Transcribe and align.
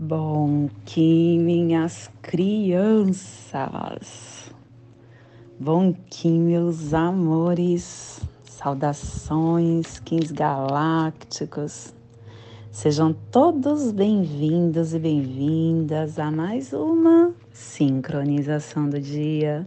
Bom 0.00 0.70
que 0.84 1.36
minhas 1.38 2.08
crianças, 2.22 3.58
bom 5.58 5.92
que 6.08 6.28
meus 6.28 6.94
amores, 6.94 8.20
saudações, 8.44 9.98
kings 9.98 10.32
galácticos, 10.32 11.92
sejam 12.70 13.12
todos 13.12 13.90
bem-vindos 13.90 14.94
e 14.94 15.00
bem-vindas 15.00 16.16
a 16.20 16.30
mais 16.30 16.72
uma 16.72 17.34
sincronização 17.50 18.88
do 18.88 19.00
dia 19.00 19.66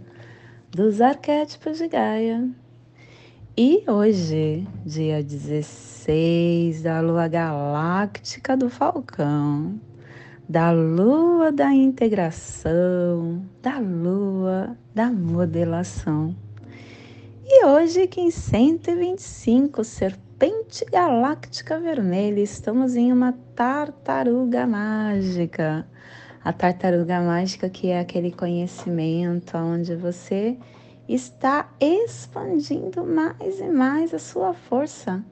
dos 0.70 1.02
arquétipos 1.02 1.78
de 1.78 1.90
Gaia. 1.90 2.50
E 3.58 3.84
hoje, 3.86 4.66
dia 4.86 5.22
16 5.22 6.84
da 6.84 7.02
lua 7.02 7.28
galáctica 7.28 8.56
do 8.56 8.70
Falcão, 8.70 9.78
da 10.52 10.70
lua 10.70 11.50
da 11.50 11.74
integração, 11.74 13.42
da 13.62 13.80
lua 13.80 14.76
da 14.94 15.10
modelação. 15.10 16.36
E 17.46 17.66
hoje, 17.66 18.06
que 18.06 18.20
em 18.20 18.30
125, 18.30 19.82
serpente 19.86 20.84
galáctica 20.92 21.80
vermelha, 21.80 22.42
estamos 22.42 22.98
em 22.98 23.14
uma 23.14 23.32
tartaruga 23.56 24.68
mágica. 24.68 25.88
A 26.44 26.52
tartaruga 26.52 27.22
mágica 27.22 27.70
que 27.70 27.88
é 27.88 28.02
aquele 28.02 28.34
conhecimento 28.34 29.58
onde 29.58 29.96
você 29.96 30.58
está 31.08 31.72
expandindo 31.80 33.06
mais 33.06 33.62
e 33.62 33.70
mais 33.70 34.14
a 34.14 34.20
sua 34.20 34.54
força. 34.54 35.24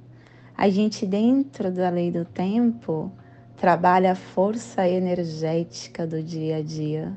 A 0.56 0.70
gente, 0.70 1.06
dentro 1.06 1.70
da 1.70 1.90
lei 1.90 2.10
do 2.10 2.24
tempo, 2.24 3.12
trabalha 3.60 4.14
a 4.14 4.16
força 4.16 4.88
energética 4.88 6.08
do 6.08 6.24
dia 6.24 6.58
a 6.58 6.62
dia. 6.62 7.14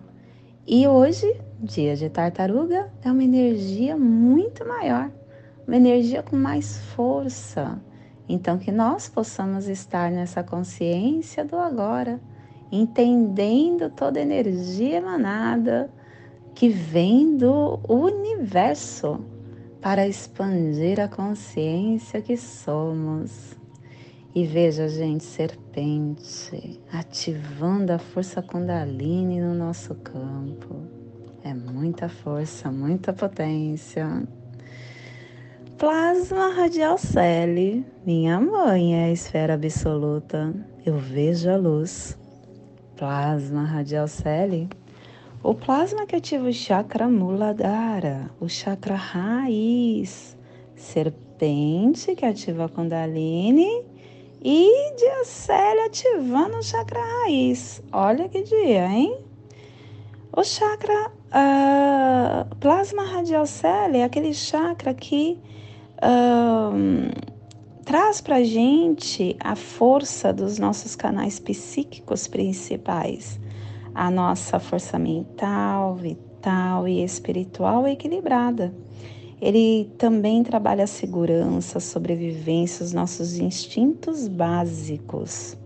E 0.66 0.86
hoje, 0.88 1.40
dia 1.60 1.94
de 1.94 2.08
tartaruga, 2.08 2.90
é 3.04 3.10
uma 3.10 3.22
energia 3.22 3.96
muito 3.96 4.66
maior, 4.66 5.10
uma 5.66 5.76
energia 5.76 6.22
com 6.22 6.36
mais 6.36 6.78
força. 6.94 7.80
Então, 8.28 8.58
que 8.58 8.72
nós 8.72 9.08
possamos 9.08 9.68
estar 9.68 10.10
nessa 10.10 10.42
consciência 10.42 11.44
do 11.44 11.56
agora, 11.56 12.20
entendendo 12.70 13.90
toda 13.90 14.18
a 14.18 14.22
energia 14.22 14.96
emanada 14.96 15.90
que 16.54 16.68
vem 16.68 17.36
do 17.36 17.78
universo 17.88 19.20
para 19.80 20.06
expandir 20.08 21.00
a 21.00 21.08
consciência 21.08 22.20
que 22.20 22.36
somos. 22.36 23.56
E 24.34 24.46
veja, 24.46 24.88
gente, 24.88 25.24
serpente 25.72 26.80
ativando 26.92 27.92
a 27.92 27.98
força 27.98 28.42
Kundalini 28.42 29.40
no 29.40 29.54
nosso 29.54 29.94
campo. 29.96 30.76
É 31.42 31.54
muita 31.54 32.08
força, 32.08 32.70
muita 32.70 33.12
potência. 33.12 34.22
Plasma 35.78 36.48
radial 36.54 36.98
Celi, 36.98 37.84
minha 38.06 38.38
mãe 38.38 39.02
é 39.02 39.04
a 39.06 39.10
esfera 39.10 39.54
absoluta. 39.54 40.54
Eu 40.84 40.98
vejo 40.98 41.50
a 41.50 41.56
luz. 41.56 42.18
Plasma 42.94 43.64
radial 43.64 44.06
Celi 44.06 44.68
o 45.42 45.54
plasma 45.54 46.06
que 46.06 46.14
ativa 46.14 46.48
o 46.48 46.52
chakra 46.52 47.08
Muladhara, 47.08 48.30
o 48.38 48.48
chakra 48.48 48.94
raiz, 48.94 50.36
serpente 50.76 52.14
que 52.14 52.24
ativa 52.24 52.66
a 52.66 52.68
Kundalini 52.68 53.82
e 54.44 54.94
Diacele 54.96 55.80
ativando 55.86 56.58
o 56.58 56.62
chakra 56.62 57.00
raiz. 57.00 57.82
Olha 57.92 58.28
que 58.28 58.42
dia, 58.42 58.86
hein? 58.86 59.18
O 60.34 60.42
chakra 60.42 61.10
uh, 61.10 62.56
plasma 62.56 63.04
radial 63.04 63.46
cele 63.46 63.98
é 63.98 64.04
aquele 64.04 64.32
chakra 64.32 64.94
que 64.94 65.38
uh, 65.98 67.82
traz 67.84 68.20
para 68.20 68.42
gente 68.42 69.36
a 69.40 69.54
força 69.54 70.32
dos 70.32 70.58
nossos 70.58 70.96
canais 70.96 71.38
psíquicos 71.38 72.26
principais 72.26 73.40
a 73.94 74.10
nossa 74.10 74.58
força 74.58 74.98
mental, 74.98 75.94
vital 75.94 76.88
e 76.88 77.02
espiritual 77.04 77.86
equilibrada. 77.86 78.74
Ele 79.42 79.90
também 79.98 80.44
trabalha 80.44 80.84
a 80.84 80.86
segurança, 80.86 81.78
a 81.78 81.80
sobrevivência, 81.80 82.84
os 82.84 82.92
nossos 82.92 83.38
instintos 83.38 84.28
básicos, 84.28 85.58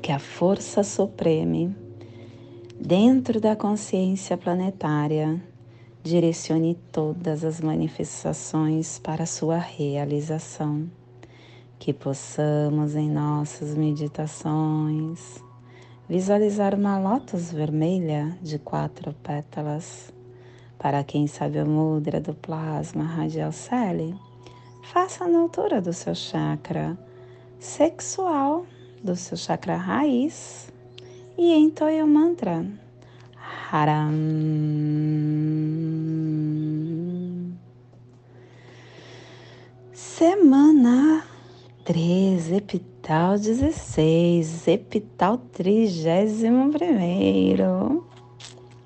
que 0.00 0.12
a 0.12 0.20
força 0.20 0.84
supreme 0.84 1.74
dentro 2.80 3.40
da 3.40 3.56
consciência 3.56 4.36
planetária 4.36 5.42
direcione 6.04 6.78
todas 6.92 7.44
as 7.44 7.60
manifestações 7.60 9.00
para 9.00 9.26
sua 9.26 9.58
realização. 9.58 10.88
Que 11.80 11.92
possamos 11.92 12.94
em 12.94 13.10
nossas 13.10 13.74
meditações 13.74 15.44
Visualizar 16.08 16.72
uma 16.72 16.96
lótus 17.00 17.50
vermelha 17.50 18.38
de 18.40 18.60
quatro 18.60 19.12
pétalas. 19.24 20.15
Para 20.78 21.02
quem 21.02 21.26
sabe 21.26 21.58
a 21.58 21.64
mudra 21.64 22.20
do 22.20 22.34
plasma 22.34 23.04
radial 23.04 23.50
celi, 23.50 24.14
faça 24.82 25.26
na 25.26 25.38
altura 25.38 25.80
do 25.80 25.92
seu 25.92 26.14
chakra 26.14 26.96
sexual, 27.58 28.66
do 29.02 29.16
seu 29.16 29.36
chakra 29.36 29.76
raiz 29.76 30.70
e 31.36 31.54
entoie 31.54 32.02
o 32.02 32.06
mantra 32.06 32.64
Haram. 33.70 34.12
Semana 39.92 41.24
3, 41.84 42.52
epital 42.52 43.38
16, 43.38 44.68
epital 44.68 45.38
31. 45.38 48.15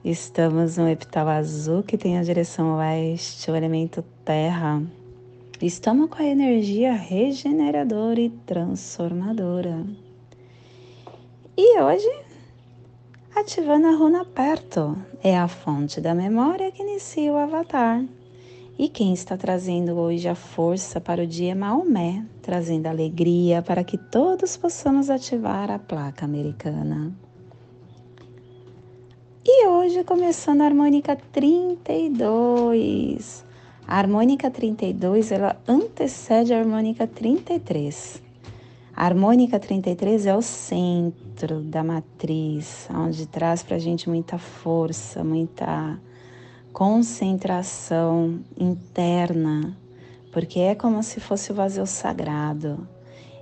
Estamos 0.02 0.78
no 0.78 0.88
epital 0.88 1.28
azul 1.28 1.82
que 1.82 1.98
tem 1.98 2.16
a 2.16 2.22
direção 2.22 2.78
oeste, 2.78 3.50
o 3.50 3.54
elemento 3.54 4.02
terra. 4.24 4.82
Estamos 5.60 6.08
com 6.08 6.22
a 6.22 6.24
energia 6.24 6.94
regeneradora 6.94 8.18
e 8.18 8.30
transformadora. 8.30 9.84
E 11.54 11.78
hoje, 11.78 12.10
ativando 13.36 13.88
a 13.88 13.90
runa 13.90 14.24
perto, 14.24 14.96
é 15.22 15.36
a 15.36 15.46
fonte 15.46 16.00
da 16.00 16.14
memória 16.14 16.72
que 16.72 16.82
inicia 16.82 17.30
o 17.30 17.36
avatar. 17.36 18.02
E 18.78 18.88
quem 18.88 19.12
está 19.12 19.36
trazendo 19.36 19.98
hoje 19.98 20.26
a 20.28 20.34
força 20.34 20.98
para 20.98 21.24
o 21.24 21.26
dia 21.26 21.52
é 21.52 21.54
Maomé, 21.54 22.24
trazendo 22.40 22.86
alegria 22.86 23.60
para 23.60 23.84
que 23.84 23.98
todos 23.98 24.56
possamos 24.56 25.10
ativar 25.10 25.70
a 25.70 25.78
placa 25.78 26.24
americana. 26.24 27.12
E 29.42 29.66
hoje 29.66 30.04
começando 30.04 30.60
a 30.60 30.66
harmônica 30.66 31.16
32. 31.32 33.42
A 33.88 33.96
harmônica 33.96 34.50
32, 34.50 35.32
ela 35.32 35.56
antecede 35.66 36.52
a 36.52 36.58
harmônica 36.58 37.06
33. 37.06 38.22
A 38.94 39.06
harmônica 39.06 39.58
33 39.58 40.26
é 40.26 40.36
o 40.36 40.42
centro 40.42 41.62
da 41.62 41.82
matriz, 41.82 42.86
onde 42.92 43.26
traz 43.26 43.62
para 43.62 43.76
a 43.76 43.78
gente 43.78 44.10
muita 44.10 44.36
força, 44.36 45.24
muita 45.24 45.98
concentração 46.70 48.40
interna, 48.58 49.74
porque 50.30 50.60
é 50.60 50.74
como 50.74 51.02
se 51.02 51.18
fosse 51.18 51.50
o 51.50 51.54
vazio 51.54 51.86
sagrado. 51.86 52.86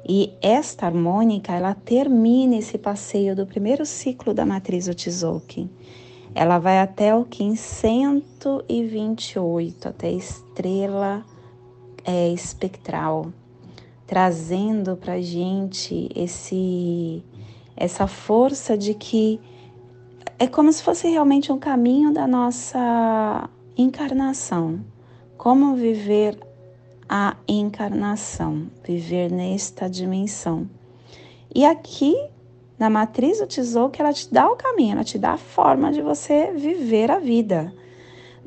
E 0.08 0.32
esta 0.41 0.86
harmônica, 0.86 1.52
ela 1.52 1.74
termina 1.74 2.56
esse 2.56 2.78
passeio 2.78 3.36
do 3.36 3.46
primeiro 3.46 3.84
ciclo 3.84 4.32
da 4.32 4.46
matriz 4.46 4.88
Otizoki. 4.88 5.69
Ela 6.34 6.58
vai 6.58 6.81
até 6.81 7.14
o 7.14 7.26
Kim 7.26 7.55
128, 7.55 9.87
até 9.87 10.08
a 10.08 10.12
estrela 10.12 11.22
é, 12.05 12.31
espectral, 12.31 13.31
trazendo 14.06 14.96
para 14.96 15.20
gente 15.20 16.08
esse 16.14 17.22
essa 17.76 18.06
força 18.08 18.78
de 18.78 18.94
que 18.94 19.38
é 20.38 20.46
como 20.46 20.72
se 20.72 20.82
fosse 20.82 21.06
realmente 21.08 21.52
um 21.52 21.58
caminho 21.58 22.10
da 22.12 22.26
nossa 22.26 23.50
encarnação. 23.76 24.81
Como 25.37 25.76
viver 25.76 26.47
a 27.08 27.37
encarnação, 27.46 28.69
viver 28.84 29.31
nesta 29.31 29.88
dimensão. 29.88 30.69
E 31.55 31.64
aqui, 31.64 32.14
na 32.78 32.90
matriz 32.90 33.38
do 33.38 33.46
tesouro, 33.46 33.90
que 33.90 34.02
ela 34.02 34.12
te 34.12 34.32
dá 34.32 34.50
o 34.50 34.56
caminho, 34.56 34.93
ela 34.93 35.05
te 35.05 35.19
dá 35.19 35.32
a 35.32 35.38
forma 35.38 35.90
de 35.90 36.02
você 36.02 36.52
viver 36.52 37.10
a 37.10 37.19
vida. 37.19 37.72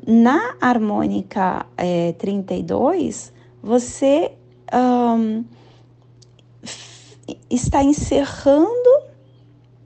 Na 0.06 0.56
harmônica 0.60 1.66
é, 1.76 2.12
32, 2.12 3.32
você 3.62 4.32
um, 4.72 5.44
está 7.50 7.82
encerrando 7.82 9.02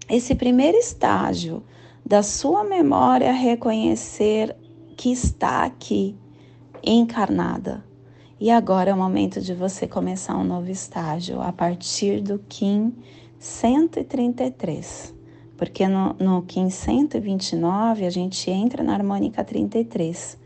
esse 0.09 0.35
primeiro 0.35 0.77
estágio 0.77 1.63
da 2.05 2.23
sua 2.23 2.63
memória 2.63 3.33
reconhecer 3.33 4.55
que 4.97 5.11
está 5.11 5.65
aqui 5.65 6.17
encarnada. 6.83 7.86
E 8.39 8.51
agora 8.51 8.91
é 8.91 8.95
o 8.95 8.99
momento 8.99 9.41
de 9.41 9.55
você 9.55 9.87
começar 9.87 10.37
um 10.37 10.45
novo 10.45 10.71
estágio 10.71 11.41
a 11.41 11.51
partir 11.51 12.21
do 12.21 12.39
Kim 12.39 12.93
133. 13.39 15.15
Porque 15.57 15.89
no, 15.89 16.13
no 16.21 16.43
Kim 16.43 16.69
129 16.69 18.05
a 18.05 18.11
gente 18.11 18.51
entra 18.51 18.83
na 18.83 18.93
harmônica 18.93 19.43
33 19.43 20.39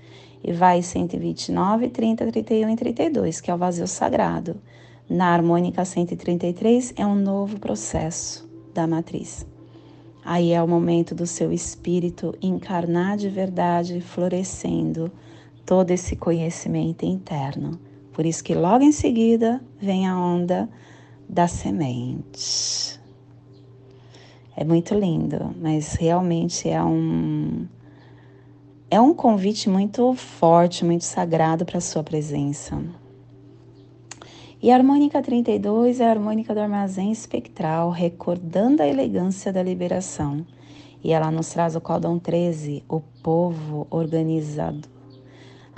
e 0.45 0.53
vai 0.53 0.83
129, 0.83 1.89
30, 1.89 2.27
31 2.31 2.71
e 2.71 2.77
32, 2.77 3.41
que 3.41 3.51
é 3.51 3.55
o 3.55 3.59
vazio 3.59 3.89
sagrado. 3.89 4.55
Na 5.09 5.35
harmônica 5.35 5.85
133 5.85 6.95
é 6.97 7.05
um 7.05 7.17
novo 7.17 7.59
processo 7.59 8.49
da 8.73 8.87
matriz. 8.87 9.45
Aí 10.25 10.53
é 10.53 10.63
o 10.63 10.69
momento 10.69 11.13
do 11.13 11.27
seu 11.27 11.53
espírito 11.53 12.37
encarnar 12.41 13.17
de 13.17 13.29
verdade, 13.29 14.01
florescendo 14.01 15.11
todo 15.70 15.93
esse 15.93 16.17
conhecimento 16.17 17.06
interno. 17.06 17.78
Por 18.12 18.26
isso 18.26 18.43
que 18.43 18.56
logo 18.56 18.82
em 18.82 18.90
seguida 18.90 19.62
vem 19.81 20.08
a 20.08 20.19
onda 20.19 20.69
da 21.28 21.46
semente. 21.46 23.00
É 24.56 24.64
muito 24.64 24.96
lindo, 24.96 25.55
mas 25.62 25.94
realmente 25.94 26.69
é 26.69 26.82
um 26.82 27.69
é 28.90 29.00
um 29.00 29.14
convite 29.14 29.70
muito 29.70 30.12
forte, 30.14 30.84
muito 30.84 31.05
sagrado 31.05 31.64
para 31.64 31.78
a 31.78 31.81
sua 31.81 32.02
presença. 32.02 32.82
E 34.61 34.72
a 34.72 34.75
harmônica 34.75 35.22
32 35.22 36.00
é 36.00 36.06
a 36.08 36.11
harmônica 36.11 36.52
do 36.52 36.58
armazém 36.58 37.12
espectral, 37.12 37.90
recordando 37.90 38.82
a 38.82 38.88
elegância 38.88 39.52
da 39.52 39.62
liberação. 39.62 40.44
E 41.00 41.12
ela 41.12 41.31
nos 41.31 41.50
traz 41.50 41.76
o 41.76 41.81
códon 41.81 42.19
13, 42.19 42.82
o 42.88 43.00
povo 43.22 43.87
organizado. 43.88 45.00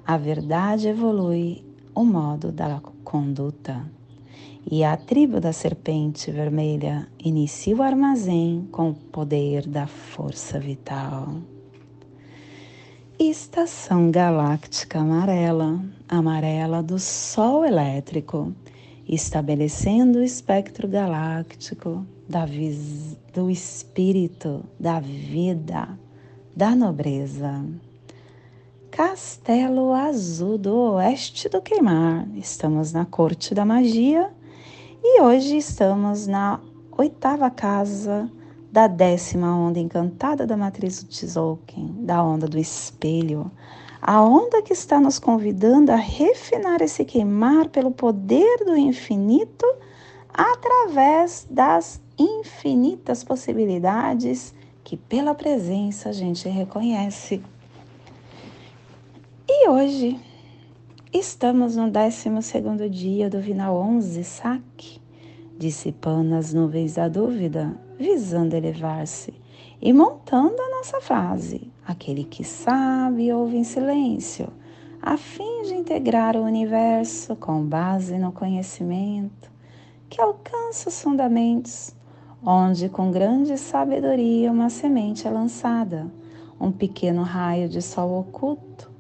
A 0.04 0.16
verdade 0.16 0.88
evolui 0.88 1.64
o 1.94 2.04
modo 2.04 2.50
da 2.50 2.80
conduta. 3.04 3.84
E 4.68 4.82
a 4.82 4.96
tribo 4.96 5.40
da 5.40 5.52
serpente 5.52 6.30
vermelha 6.30 7.08
inicia 7.18 7.76
o 7.76 7.82
armazém 7.82 8.68
com 8.72 8.90
o 8.90 8.94
poder 8.94 9.66
da 9.66 9.86
força 9.86 10.58
vital. 10.58 11.36
Estação 13.18 14.10
galáctica 14.10 14.98
amarela, 14.98 15.80
amarela 16.08 16.82
do 16.82 16.98
Sol 16.98 17.64
elétrico, 17.64 18.52
estabelecendo 19.08 20.18
o 20.18 20.22
espectro 20.22 20.88
galáctico 20.88 22.04
da 22.28 22.44
do 23.32 23.50
espírito, 23.50 24.64
da 24.80 24.98
vida, 24.98 25.96
da 26.56 26.74
nobreza. 26.74 27.64
Castelo 28.92 29.94
Azul 29.94 30.58
do 30.58 30.76
Oeste 30.96 31.48
do 31.48 31.62
Queimar. 31.62 32.28
Estamos 32.36 32.92
na 32.92 33.06
Corte 33.06 33.54
da 33.54 33.64
Magia 33.64 34.30
e 35.02 35.22
hoje 35.22 35.56
estamos 35.56 36.26
na 36.26 36.60
oitava 36.98 37.48
casa 37.48 38.30
da 38.70 38.86
décima 38.86 39.56
onda 39.56 39.78
encantada 39.78 40.46
da 40.46 40.58
matriz 40.58 41.02
do 41.02 41.08
Tzolk'in, 41.08 42.04
da 42.04 42.22
onda 42.22 42.46
do 42.46 42.58
espelho, 42.58 43.50
a 44.00 44.22
onda 44.22 44.60
que 44.60 44.74
está 44.74 45.00
nos 45.00 45.18
convidando 45.18 45.90
a 45.90 45.96
refinar 45.96 46.82
esse 46.82 47.02
queimar 47.02 47.70
pelo 47.70 47.92
poder 47.92 48.58
do 48.58 48.76
infinito 48.76 49.64
através 50.34 51.46
das 51.48 51.98
infinitas 52.18 53.24
possibilidades 53.24 54.54
que 54.84 54.98
pela 54.98 55.34
presença 55.34 56.10
a 56.10 56.12
gente 56.12 56.46
reconhece. 56.46 57.42
E 59.54 59.68
hoje 59.68 60.18
estamos 61.12 61.76
no 61.76 61.90
12 61.90 62.40
segundo 62.40 62.88
dia 62.88 63.28
do 63.28 63.38
Vinal 63.38 63.76
11 63.76 64.24
Saque, 64.24 64.98
dissipando 65.58 66.34
as 66.34 66.54
nuvens 66.54 66.94
da 66.94 67.06
dúvida 67.06 67.78
visando 67.98 68.56
elevar-se 68.56 69.34
e 69.80 69.92
montando 69.92 70.58
a 70.58 70.70
nossa 70.70 71.02
frase: 71.02 71.70
aquele 71.86 72.24
que 72.24 72.42
sabe 72.42 73.30
ouve 73.30 73.58
em 73.58 73.62
silêncio, 73.62 74.48
a 75.02 75.18
fim 75.18 75.64
de 75.64 75.74
integrar 75.74 76.34
o 76.34 76.44
universo 76.44 77.36
com 77.36 77.62
base 77.62 78.16
no 78.16 78.32
conhecimento 78.32 79.52
que 80.08 80.18
alcança 80.18 80.88
os 80.88 81.02
fundamentos, 81.02 81.94
onde 82.42 82.88
com 82.88 83.10
grande 83.10 83.58
sabedoria 83.58 84.50
uma 84.50 84.70
semente 84.70 85.28
é 85.28 85.30
lançada, 85.30 86.10
um 86.58 86.72
pequeno 86.72 87.22
raio 87.22 87.68
de 87.68 87.82
sol 87.82 88.18
oculto 88.18 88.91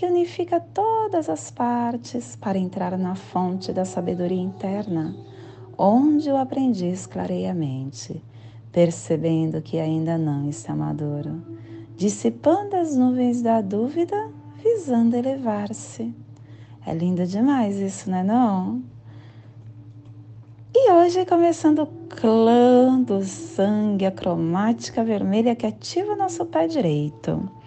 que 0.00 0.06
unifica 0.06 0.58
todas 0.58 1.28
as 1.28 1.50
partes 1.50 2.34
para 2.34 2.56
entrar 2.56 2.96
na 2.96 3.14
fonte 3.14 3.70
da 3.70 3.84
sabedoria 3.84 4.40
interna, 4.40 5.14
onde 5.76 6.30
o 6.30 6.38
aprendiz 6.38 7.04
clareia 7.04 7.50
a 7.50 7.54
mente 7.54 8.24
percebendo 8.72 9.60
que 9.60 9.78
ainda 9.78 10.16
não 10.16 10.48
está 10.48 10.74
maduro, 10.74 11.42
dissipando 11.98 12.76
as 12.76 12.96
nuvens 12.96 13.42
da 13.42 13.60
dúvida, 13.60 14.30
visando 14.62 15.16
elevar-se. 15.16 16.14
É 16.86 16.94
lindo 16.94 17.26
demais 17.26 17.76
isso, 17.78 18.10
não 18.10 18.16
é 18.16 18.22
não? 18.22 18.82
E 20.74 20.92
hoje 20.92 21.26
começando 21.26 21.80
o 21.80 21.86
clã 22.08 23.02
do 23.02 23.22
sangue, 23.22 24.06
a 24.06 24.10
cromática 24.10 25.04
vermelha 25.04 25.54
que 25.54 25.66
ativa 25.66 26.16
nosso 26.16 26.46
pé 26.46 26.66
direito. 26.66 27.59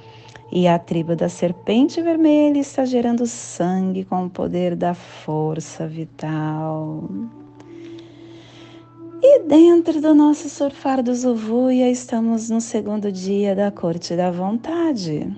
E 0.55 0.67
a 0.67 0.77
tribo 0.77 1.15
da 1.15 1.27
serpente 1.27 1.99
vermelha 1.99 2.59
está 2.59 2.85
gerando 2.85 3.25
sangue 3.25 4.05
com 4.05 4.25
o 4.25 4.29
poder 4.29 4.75
da 4.75 4.93
força 4.93 5.87
vital. 5.87 7.09
E 9.19 9.39
dentro 9.47 9.99
do 9.99 10.13
nosso 10.13 10.47
surfar 10.47 11.01
do 11.01 11.15
Zuvuia, 11.15 11.89
estamos 11.89 12.51
no 12.51 12.61
segundo 12.61 13.11
dia 13.11 13.55
da 13.55 13.71
Corte 13.71 14.15
da 14.15 14.29
Vontade. 14.29 15.35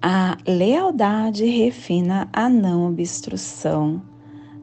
A 0.00 0.38
lealdade 0.48 1.44
refina 1.44 2.30
a 2.32 2.48
não 2.48 2.88
obstrução 2.88 4.00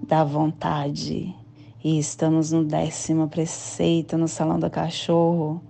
da 0.07 0.23
vontade. 0.23 1.35
E 1.83 1.99
estamos 1.99 2.51
no 2.51 2.63
décimo 2.63 3.27
preceito 3.27 4.17
no 4.17 4.27
Salão 4.27 4.59
do 4.59 4.71
Cachorro. 4.71 5.61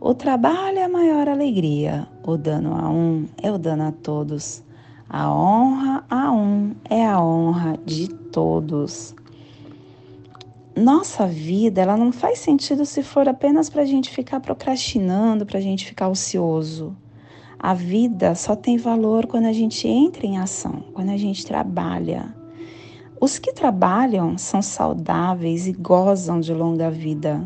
O 0.00 0.14
trabalho 0.14 0.78
é 0.78 0.84
a 0.84 0.88
maior 0.88 1.28
alegria, 1.28 2.06
o 2.26 2.36
dano 2.36 2.74
a 2.74 2.90
um 2.90 3.26
é 3.42 3.50
o 3.50 3.56
dano 3.56 3.84
a 3.84 3.92
todos. 3.92 4.62
A 5.08 5.32
honra 5.32 6.04
a 6.10 6.32
um 6.32 6.74
é 6.90 7.06
a 7.06 7.22
honra 7.22 7.78
de 7.86 8.08
todos 8.08 9.14
nossa 10.76 11.26
vida 11.26 11.80
ela 11.80 11.96
não 11.96 12.12
faz 12.12 12.38
sentido 12.38 12.84
se 12.84 13.02
for 13.02 13.26
apenas 13.26 13.70
para 13.70 13.80
a 13.80 13.86
gente 13.86 14.10
ficar 14.10 14.40
procrastinando, 14.40 15.46
para 15.46 15.58
a 15.58 15.62
gente 15.62 15.86
ficar 15.86 16.08
ocioso. 16.08 16.94
A 17.58 17.72
vida 17.72 18.34
só 18.34 18.54
tem 18.54 18.76
valor 18.76 19.26
quando 19.26 19.46
a 19.46 19.52
gente 19.54 19.88
entra 19.88 20.26
em 20.26 20.36
ação, 20.36 20.84
quando 20.92 21.08
a 21.08 21.16
gente 21.16 21.46
trabalha. 21.46 22.36
Os 23.18 23.38
que 23.38 23.54
trabalham 23.54 24.36
são 24.36 24.60
saudáveis 24.60 25.66
e 25.66 25.72
gozam 25.72 26.38
de 26.38 26.52
longa 26.52 26.90
vida. 26.90 27.42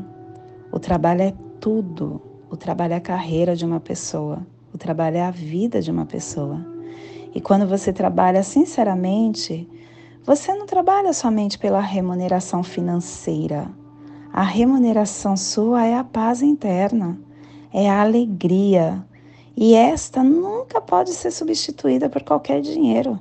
O 0.72 0.80
trabalho 0.80 1.22
é 1.22 1.34
tudo. 1.60 2.20
O 2.50 2.56
trabalho 2.56 2.94
é 2.94 2.96
a 2.96 3.00
carreira 3.00 3.54
de 3.54 3.64
uma 3.64 3.78
pessoa. 3.78 4.44
O 4.72 4.78
trabalho 4.78 5.16
é 5.16 5.22
a 5.22 5.30
vida 5.30 5.80
de 5.80 5.90
uma 5.90 6.06
pessoa. 6.06 6.64
E 7.34 7.40
quando 7.40 7.66
você 7.66 7.92
trabalha 7.92 8.42
sinceramente, 8.42 9.68
você 10.24 10.54
não 10.54 10.66
trabalha 10.66 11.12
somente 11.12 11.58
pela 11.58 11.80
remuneração 11.80 12.62
financeira. 12.62 13.70
A 14.32 14.42
remuneração 14.42 15.36
sua 15.36 15.86
é 15.86 15.96
a 15.96 16.04
paz 16.04 16.42
interna, 16.42 17.18
é 17.72 17.90
a 17.90 18.00
alegria. 18.00 19.04
E 19.56 19.74
esta 19.74 20.22
nunca 20.22 20.80
pode 20.80 21.10
ser 21.10 21.30
substituída 21.30 22.08
por 22.08 22.22
qualquer 22.22 22.60
dinheiro. 22.60 23.18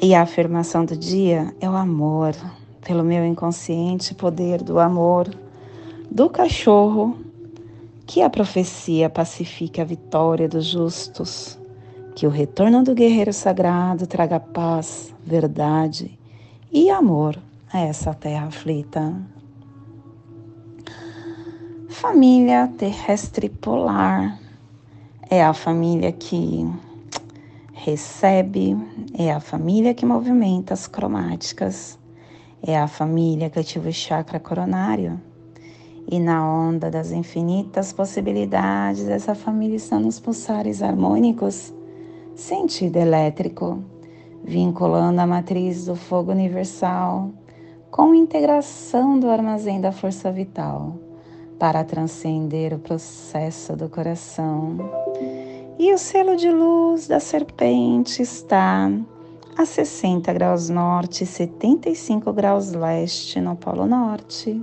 E 0.00 0.14
a 0.14 0.22
afirmação 0.22 0.84
do 0.84 0.96
dia 0.96 1.52
é 1.60 1.68
o 1.68 1.74
amor, 1.74 2.34
pelo 2.82 3.02
meu 3.02 3.24
inconsciente 3.26 4.14
poder 4.14 4.62
do 4.62 4.78
amor, 4.78 5.28
do 6.08 6.30
cachorro, 6.30 7.18
que 8.08 8.22
a 8.22 8.30
profecia 8.30 9.10
pacifique 9.10 9.82
a 9.82 9.84
vitória 9.84 10.48
dos 10.48 10.64
justos, 10.64 11.58
que 12.14 12.26
o 12.26 12.30
retorno 12.30 12.82
do 12.82 12.94
guerreiro 12.94 13.34
sagrado 13.34 14.06
traga 14.06 14.40
paz, 14.40 15.14
verdade 15.22 16.18
e 16.72 16.88
amor 16.88 17.38
a 17.70 17.80
essa 17.80 18.14
terra 18.14 18.46
aflita. 18.46 19.14
Família 21.90 22.72
terrestre 22.78 23.50
polar 23.50 24.40
é 25.28 25.44
a 25.44 25.52
família 25.52 26.10
que 26.10 26.66
recebe, 27.74 28.74
é 29.12 29.30
a 29.30 29.38
família 29.38 29.92
que 29.92 30.06
movimenta 30.06 30.72
as 30.72 30.86
cromáticas, 30.86 31.98
é 32.62 32.78
a 32.78 32.88
família 32.88 33.50
que 33.50 33.58
ativa 33.58 33.90
o 33.90 33.92
chakra 33.92 34.40
coronário 34.40 35.20
E 36.10 36.18
na 36.18 36.42
onda 36.42 36.90
das 36.90 37.12
infinitas 37.12 37.92
possibilidades, 37.92 39.06
essa 39.08 39.34
família 39.34 39.76
está 39.76 39.98
nos 39.98 40.18
pulsares 40.18 40.82
harmônicos, 40.82 41.74
sentido 42.34 42.96
elétrico, 42.96 43.84
vinculando 44.42 45.20
a 45.20 45.26
matriz 45.26 45.84
do 45.84 45.94
fogo 45.94 46.32
universal 46.32 47.30
com 47.90 48.14
integração 48.14 49.20
do 49.20 49.28
armazém 49.28 49.82
da 49.82 49.92
força 49.92 50.32
vital 50.32 50.96
para 51.58 51.84
transcender 51.84 52.72
o 52.72 52.78
processo 52.78 53.76
do 53.76 53.90
coração. 53.90 54.78
E 55.78 55.92
o 55.92 55.98
selo 55.98 56.36
de 56.36 56.50
luz 56.50 57.06
da 57.06 57.20
serpente 57.20 58.22
está 58.22 58.90
a 59.58 59.66
60 59.66 60.32
graus 60.32 60.70
norte 60.70 61.24
e 61.24 61.26
75 61.26 62.32
graus 62.32 62.72
leste 62.72 63.42
no 63.42 63.56
Polo 63.56 63.86
Norte 63.86 64.58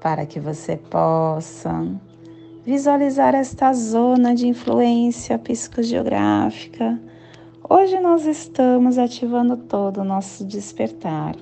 para 0.00 0.24
que 0.26 0.40
você 0.40 0.76
possa 0.76 1.86
visualizar 2.64 3.34
esta 3.34 3.72
zona 3.72 4.34
de 4.34 4.48
influência 4.48 5.38
psicogeográfica. 5.38 7.00
Hoje 7.68 8.00
nós 8.00 8.24
estamos 8.26 8.98
ativando 8.98 9.56
todo 9.56 10.00
o 10.00 10.04
nosso 10.04 10.44
despertar 10.44 11.36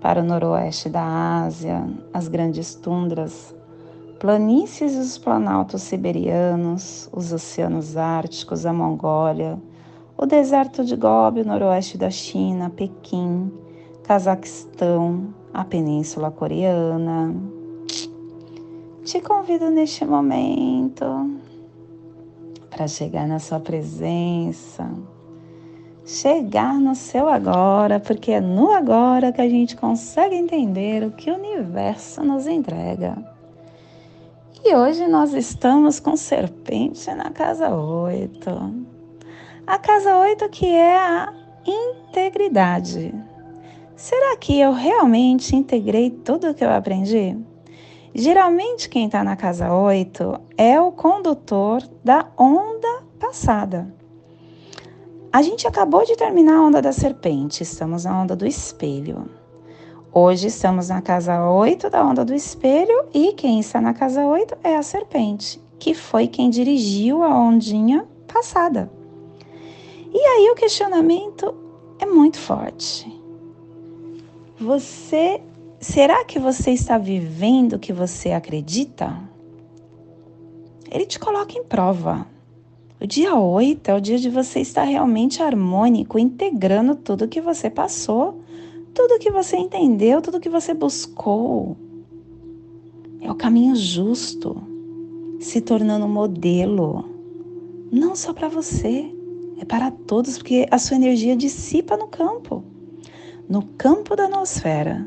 para 0.00 0.20
o 0.20 0.24
noroeste 0.24 0.88
da 0.88 1.42
Ásia, 1.44 1.84
as 2.12 2.28
grandes 2.28 2.74
tundras, 2.74 3.54
planícies 4.20 4.94
e 4.94 4.98
os 4.98 5.18
planaltos 5.18 5.82
siberianos, 5.82 7.08
os 7.12 7.32
oceanos 7.32 7.96
árticos, 7.96 8.64
a 8.64 8.72
Mongólia, 8.72 9.58
o 10.16 10.26
deserto 10.26 10.84
de 10.84 10.96
Gobi, 10.96 11.40
o 11.40 11.46
noroeste 11.46 11.98
da 11.98 12.10
China, 12.10 12.70
Pequim, 12.70 13.52
Cazaquistão, 14.04 15.34
a 15.52 15.64
Península 15.64 16.30
Coreana, 16.30 17.34
te 19.06 19.20
convido 19.20 19.70
neste 19.70 20.04
momento 20.04 21.30
para 22.68 22.88
chegar 22.88 23.24
na 23.28 23.38
sua 23.38 23.60
presença, 23.60 24.92
chegar 26.04 26.74
no 26.74 26.92
seu 26.96 27.28
agora, 27.28 28.00
porque 28.00 28.32
é 28.32 28.40
no 28.40 28.72
agora 28.72 29.30
que 29.30 29.40
a 29.40 29.48
gente 29.48 29.76
consegue 29.76 30.34
entender 30.34 31.04
o 31.04 31.12
que 31.12 31.30
o 31.30 31.36
universo 31.36 32.24
nos 32.24 32.48
entrega. 32.48 33.16
E 34.64 34.74
hoje 34.74 35.06
nós 35.06 35.32
estamos 35.34 36.00
com 36.00 36.16
serpente 36.16 37.08
na 37.14 37.30
casa 37.30 37.72
8. 37.72 38.50
A 39.68 39.78
casa 39.78 40.18
8 40.18 40.48
que 40.48 40.66
é 40.66 40.96
a 40.96 41.32
integridade. 41.64 43.14
Será 43.94 44.36
que 44.36 44.58
eu 44.58 44.72
realmente 44.72 45.54
integrei 45.54 46.10
tudo 46.10 46.50
o 46.50 46.54
que 46.54 46.64
eu 46.64 46.70
aprendi? 46.70 47.38
Geralmente, 48.18 48.88
quem 48.88 49.04
está 49.04 49.22
na 49.22 49.36
casa 49.36 49.70
8 49.70 50.40
é 50.56 50.80
o 50.80 50.90
condutor 50.90 51.82
da 52.02 52.26
onda 52.38 53.02
passada. 53.20 53.94
A 55.30 55.42
gente 55.42 55.68
acabou 55.68 56.02
de 56.02 56.16
terminar 56.16 56.56
a 56.56 56.62
onda 56.62 56.80
da 56.80 56.92
serpente, 56.92 57.62
estamos 57.62 58.04
na 58.04 58.22
onda 58.22 58.34
do 58.34 58.46
espelho. 58.46 59.28
Hoje 60.10 60.46
estamos 60.46 60.88
na 60.88 61.02
casa 61.02 61.46
8 61.46 61.90
da 61.90 62.02
onda 62.02 62.24
do 62.24 62.32
espelho 62.32 63.04
e 63.12 63.34
quem 63.34 63.60
está 63.60 63.82
na 63.82 63.92
casa 63.92 64.24
8 64.24 64.56
é 64.64 64.76
a 64.76 64.82
serpente, 64.82 65.60
que 65.78 65.92
foi 65.92 66.26
quem 66.26 66.48
dirigiu 66.48 67.22
a 67.22 67.28
ondinha 67.38 68.06
passada. 68.26 68.90
E 70.10 70.18
aí 70.18 70.50
o 70.50 70.54
questionamento 70.54 71.54
é 71.98 72.06
muito 72.06 72.38
forte. 72.38 73.14
Você 74.58 75.42
Será 75.80 76.24
que 76.24 76.38
você 76.38 76.70
está 76.70 76.96
vivendo 76.96 77.74
o 77.74 77.78
que 77.78 77.92
você 77.92 78.30
acredita? 78.32 79.14
Ele 80.90 81.04
te 81.04 81.18
coloca 81.18 81.56
em 81.56 81.64
prova. 81.64 82.26
O 82.98 83.06
dia 83.06 83.36
8 83.36 83.90
é 83.90 83.94
o 83.94 84.00
dia 84.00 84.18
de 84.18 84.30
você 84.30 84.60
estar 84.60 84.84
realmente 84.84 85.42
harmônico, 85.42 86.18
integrando 86.18 86.96
tudo 86.96 87.28
que 87.28 87.42
você 87.42 87.68
passou, 87.68 88.40
tudo 88.94 89.18
que 89.18 89.30
você 89.30 89.58
entendeu, 89.58 90.22
tudo 90.22 90.40
que 90.40 90.48
você 90.48 90.72
buscou. 90.72 91.76
É 93.20 93.30
o 93.30 93.34
caminho 93.34 93.76
justo, 93.76 94.56
se 95.38 95.60
tornando 95.60 96.06
um 96.06 96.12
modelo, 96.12 97.04
não 97.92 98.16
só 98.16 98.32
para 98.32 98.48
você, 98.48 99.14
é 99.60 99.64
para 99.66 99.90
todos, 99.90 100.38
porque 100.38 100.66
a 100.70 100.78
sua 100.78 100.96
energia 100.96 101.36
dissipa 101.36 101.98
no 101.98 102.06
campo, 102.06 102.64
no 103.46 103.62
campo 103.76 104.16
da 104.16 104.26
nosfera 104.26 105.06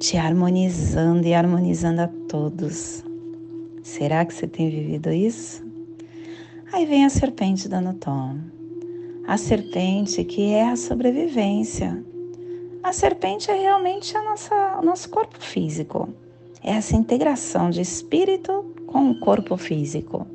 te 0.00 0.16
harmonizando 0.16 1.28
e 1.28 1.34
harmonizando 1.34 2.00
a 2.00 2.08
todos. 2.26 3.04
Será 3.82 4.24
que 4.24 4.32
você 4.32 4.46
tem 4.46 4.70
vivido 4.70 5.12
isso? 5.12 5.62
Aí 6.72 6.86
vem 6.86 7.04
a 7.04 7.10
serpente 7.10 7.68
dando 7.68 7.92
tom. 7.92 8.38
A 9.26 9.36
serpente 9.36 10.24
que 10.24 10.52
é 10.52 10.70
a 10.70 10.76
sobrevivência. 10.76 12.02
A 12.82 12.94
serpente 12.94 13.50
é 13.50 13.54
realmente 13.54 14.16
a 14.16 14.22
nossa, 14.22 14.78
o 14.80 14.82
nosso 14.82 15.10
corpo 15.10 15.38
físico. 15.38 16.08
É 16.64 16.70
essa 16.72 16.96
integração 16.96 17.68
de 17.68 17.82
espírito 17.82 18.74
com 18.86 19.10
o 19.10 19.20
corpo 19.20 19.58
físico. 19.58 20.26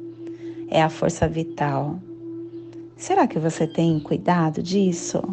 É 0.70 0.80
a 0.80 0.90
força 0.90 1.28
vital. 1.28 2.00
Será 2.96 3.26
que 3.26 3.40
você 3.40 3.66
tem 3.66 4.00
cuidado 4.00 4.62
disso? 4.62 5.24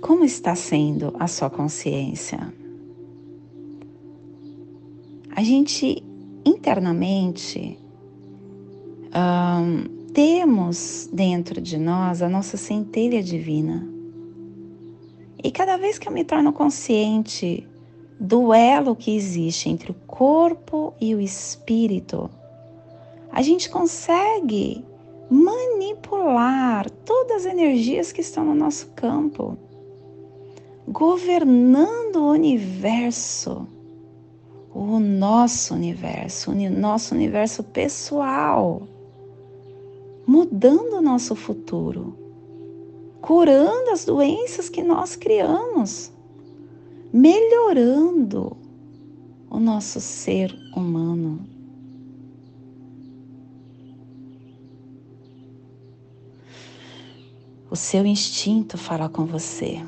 Como 0.00 0.24
está 0.24 0.54
sendo 0.54 1.14
a 1.18 1.26
sua 1.26 1.50
consciência? 1.50 2.52
A 5.34 5.42
gente 5.42 6.02
internamente 6.44 7.78
um, 9.14 10.12
temos 10.12 11.08
dentro 11.12 11.60
de 11.60 11.78
nós 11.78 12.22
a 12.22 12.28
nossa 12.28 12.56
centelha 12.56 13.22
divina. 13.22 13.86
E 15.42 15.50
cada 15.50 15.76
vez 15.76 15.98
que 15.98 16.08
eu 16.08 16.12
me 16.12 16.24
torno 16.24 16.52
consciente 16.52 17.66
do 18.18 18.54
elo 18.54 18.96
que 18.96 19.14
existe 19.14 19.68
entre 19.68 19.90
o 19.90 19.94
corpo 20.06 20.94
e 21.00 21.14
o 21.14 21.20
espírito, 21.20 22.30
a 23.30 23.42
gente 23.42 23.68
consegue 23.68 24.82
manipular 25.30 26.88
todas 26.90 27.44
as 27.44 27.52
energias 27.52 28.12
que 28.12 28.20
estão 28.20 28.44
no 28.44 28.54
nosso 28.54 28.88
campo, 28.94 29.58
governando 30.86 32.16
o 32.16 32.30
universo, 32.30 33.66
o 34.72 35.00
nosso 35.00 35.74
universo, 35.74 36.52
o 36.52 36.70
nosso 36.70 37.14
universo 37.14 37.62
pessoal, 37.64 38.86
mudando 40.26 40.94
o 40.98 41.02
nosso 41.02 41.34
futuro, 41.34 42.16
curando 43.20 43.90
as 43.90 44.04
doenças 44.04 44.68
que 44.68 44.82
nós 44.82 45.16
criamos, 45.16 46.12
melhorando 47.12 48.56
o 49.50 49.58
nosso 49.58 50.00
ser 50.00 50.56
humano. 50.74 51.40
O 57.68 57.74
seu 57.74 58.06
instinto 58.06 58.78
fala 58.78 59.08
com 59.08 59.24
você, 59.26 59.82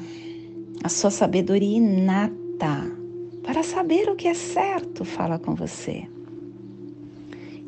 a 0.88 0.90
sua 0.90 1.10
sabedoria 1.10 1.76
inata 1.76 2.90
para 3.42 3.62
saber 3.62 4.08
o 4.08 4.16
que 4.16 4.26
é 4.26 4.32
certo 4.32 5.04
fala 5.04 5.38
com 5.38 5.54
você. 5.54 6.08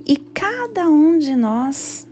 E 0.06 0.16
cada 0.16 0.88
um 0.88 1.18
de 1.18 1.36
nós 1.36 2.08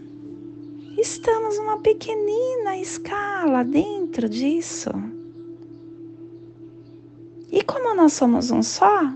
estamos 0.99 1.57
numa 1.57 1.79
pequenina 1.79 2.77
escala 2.77 3.63
dentro 3.63 4.29
disso. 4.29 4.91
E 7.51 7.63
como 7.63 7.95
nós 7.95 8.13
somos 8.13 8.51
um 8.51 8.61
só, 8.61 9.11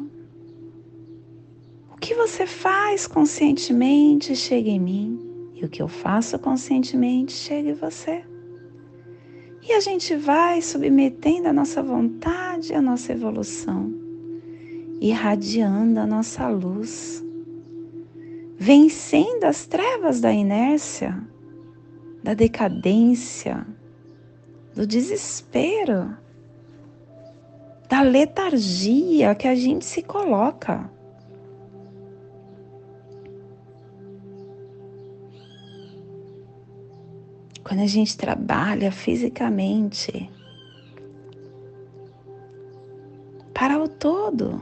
o 1.93 1.97
que 2.01 2.15
você 2.15 2.47
faz 2.47 3.05
conscientemente 3.05 4.35
chega 4.35 4.67
em 4.67 4.79
mim, 4.79 5.51
e 5.53 5.63
o 5.63 5.69
que 5.69 5.83
eu 5.83 5.87
faço 5.87 6.39
conscientemente 6.39 7.33
chega 7.33 7.69
em 7.69 7.75
você. 7.75 8.32
E 9.65 9.71
a 9.71 9.79
gente 9.79 10.15
vai 10.15 10.61
submetendo 10.61 11.47
a 11.47 11.53
nossa 11.53 11.81
vontade 11.81 12.73
à 12.73 12.81
nossa 12.81 13.13
evolução, 13.13 13.93
irradiando 14.99 16.01
a 16.01 16.05
nossa 16.05 16.49
luz, 16.49 17.23
vencendo 18.57 19.45
as 19.45 19.65
trevas 19.65 20.19
da 20.19 20.33
inércia, 20.33 21.17
da 22.21 22.33
decadência, 22.33 23.65
do 24.75 24.85
desespero, 24.85 26.17
da 27.87 28.01
letargia 28.01 29.33
que 29.33 29.47
a 29.47 29.55
gente 29.55 29.85
se 29.85 30.01
coloca. 30.01 30.89
Quando 37.73 37.85
a 37.85 37.87
gente 37.87 38.15
trabalha 38.15 38.91
fisicamente 38.91 40.29
para 43.51 43.81
o 43.81 43.87
todo, 43.87 44.61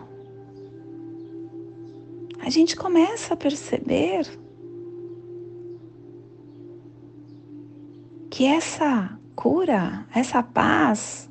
a 2.40 2.50
gente 2.50 2.74
começa 2.74 3.34
a 3.34 3.38
perceber 3.38 4.26
que 8.30 8.46
essa 8.46 9.20
cura, 9.36 10.08
essa 10.16 10.42
paz, 10.42 11.30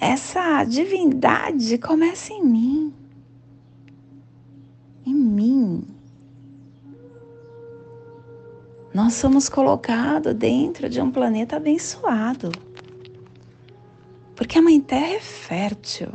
essa 0.00 0.64
divindade 0.64 1.78
começa 1.78 2.32
em 2.32 2.44
mim. 2.44 2.94
Em 5.06 5.14
mim. 5.14 5.97
Nós 8.98 9.14
somos 9.14 9.48
colocados 9.48 10.34
dentro 10.34 10.88
de 10.88 11.00
um 11.00 11.08
planeta 11.08 11.54
abençoado. 11.54 12.50
Porque 14.34 14.58
a 14.58 14.62
Mãe 14.62 14.80
Terra 14.80 15.14
é 15.14 15.20
fértil. 15.20 16.08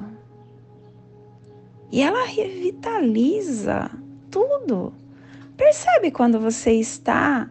E 1.90 2.02
ela 2.02 2.26
revitaliza 2.26 3.90
tudo. 4.30 4.94
Percebe 5.56 6.12
quando 6.12 6.42
você 6.42 6.74
está 6.74 7.50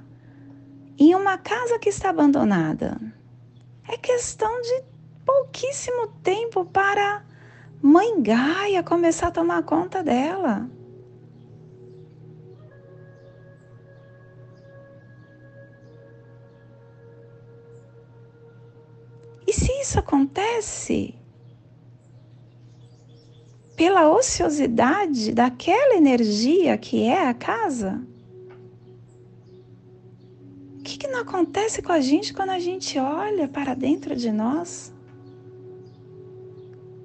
em 0.98 1.14
uma 1.14 1.38
casa 1.38 1.78
que 1.78 1.88
está 1.88 2.10
abandonada? 2.10 3.00
É 3.88 3.96
questão 3.96 4.60
de 4.60 4.82
pouquíssimo 5.24 6.08
tempo 6.22 6.66
para 6.66 7.24
Mãe 7.80 8.20
Gaia 8.20 8.82
começar 8.82 9.28
a 9.28 9.32
tomar 9.32 9.62
conta 9.62 10.02
dela. 10.02 10.68
Isso 19.92 19.98
acontece 19.98 21.14
pela 23.76 24.10
ociosidade 24.10 25.32
daquela 25.32 25.96
energia 25.96 26.78
que 26.78 27.02
é 27.02 27.28
a 27.28 27.34
casa, 27.34 28.02
o 30.78 30.82
que, 30.82 30.96
que 30.96 31.08
não 31.08 31.20
acontece 31.20 31.82
com 31.82 31.92
a 31.92 32.00
gente 32.00 32.32
quando 32.32 32.50
a 32.50 32.58
gente 32.58 32.98
olha 32.98 33.46
para 33.46 33.74
dentro 33.74 34.16
de 34.16 34.32
nós? 34.32 34.94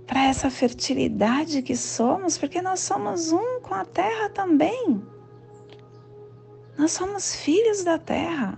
Para 0.05 0.23
essa 0.23 0.49
fertilidade 0.49 1.61
que 1.61 1.75
somos, 1.75 2.37
porque 2.37 2.61
nós 2.61 2.79
somos 2.79 3.33
um 3.33 3.59
com 3.59 3.73
a 3.73 3.83
terra 3.83 4.29
também. 4.29 5.03
Nós 6.77 6.93
somos 6.93 7.35
filhos 7.35 7.83
da 7.83 7.99
terra. 7.99 8.57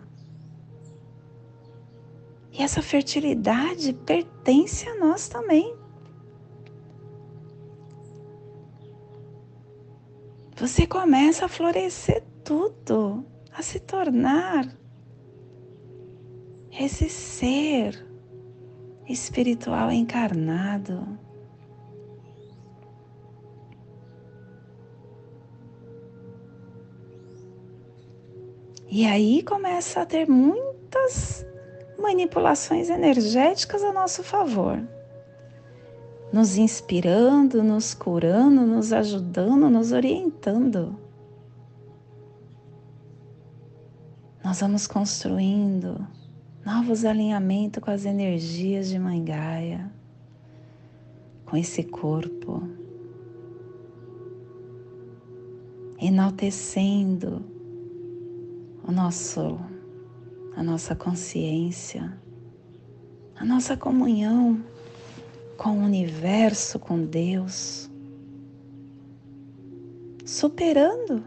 E 2.52 2.64
essa 2.64 2.82
fertilidade 2.82 3.94
pertence 3.94 4.88
a 4.88 4.96
nós 4.96 5.28
também. 5.28 5.78
Você 10.56 10.86
começa 10.86 11.46
a 11.46 11.50
florescer 11.50 12.24
tudo, 12.44 13.26
a 13.54 13.62
se 13.62 13.80
tornar 13.80 14.68
esse 16.72 17.08
ser 17.10 18.06
espiritual 19.08 19.92
encarnado. 19.92 21.18
E 28.92 29.06
aí 29.06 29.44
começa 29.44 30.02
a 30.02 30.06
ter 30.06 30.28
muitas 30.28 31.46
manipulações 32.00 32.90
energéticas 32.90 33.84
a 33.84 33.92
nosso 33.92 34.24
favor, 34.24 34.82
nos 36.32 36.58
inspirando, 36.58 37.64
nos 37.64 37.94
curando, 37.94 38.66
nos 38.66 38.94
ajudando, 38.94 39.70
nos 39.70 39.92
orientando. 39.92 40.96
Nós 44.44 44.62
vamos 44.62 44.88
construindo 44.88 46.08
novos 46.66 47.04
alinhamentos 47.04 47.84
com 47.84 47.92
as 47.92 48.06
energias 48.06 48.90
de 48.90 48.98
Mãe 48.98 49.24
Gaia, 49.24 49.92
com 51.46 51.58
esse 51.58 51.84
corpo, 51.84 52.64
enaltecendo 56.00 57.44
o 58.88 58.92
nosso 58.92 59.60
a 60.60 60.64
nossa 60.64 60.94
consciência, 60.94 62.12
a 63.34 63.46
nossa 63.46 63.78
comunhão 63.78 64.62
com 65.56 65.70
o 65.70 65.86
universo, 65.86 66.78
com 66.78 67.02
Deus, 67.02 67.90
superando 70.26 71.24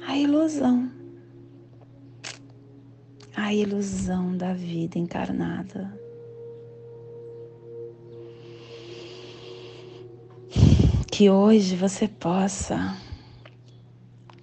a 0.00 0.16
ilusão, 0.16 0.90
a 3.36 3.52
ilusão 3.52 4.34
da 4.34 4.54
vida 4.54 4.98
encarnada. 4.98 5.94
Que 11.06 11.28
hoje 11.28 11.76
você 11.76 12.08
possa 12.08 12.96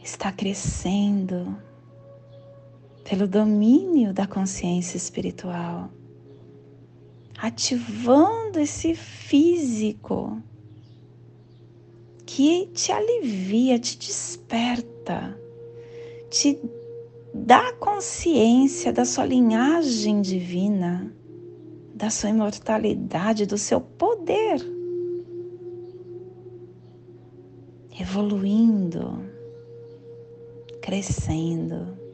estar 0.03 0.31
crescendo 0.33 1.57
pelo 3.09 3.25
domínio 3.25 4.13
da 4.13 4.27
consciência 4.27 4.97
espiritual, 4.97 5.89
ativando 7.37 8.59
esse 8.59 8.93
físico 8.93 10.41
que 12.25 12.67
te 12.73 12.91
alivia, 12.91 13.79
te 13.79 13.97
desperta, 13.97 15.39
te 16.29 16.59
dá 17.33 17.71
consciência 17.75 18.91
da 18.91 19.05
sua 19.05 19.25
linhagem 19.25 20.21
divina, 20.21 21.09
da 21.95 22.09
sua 22.09 22.29
imortalidade, 22.29 23.45
do 23.45 23.57
seu 23.57 23.79
poder, 23.79 24.59
evoluindo, 27.97 29.23
crescendo 30.81 32.06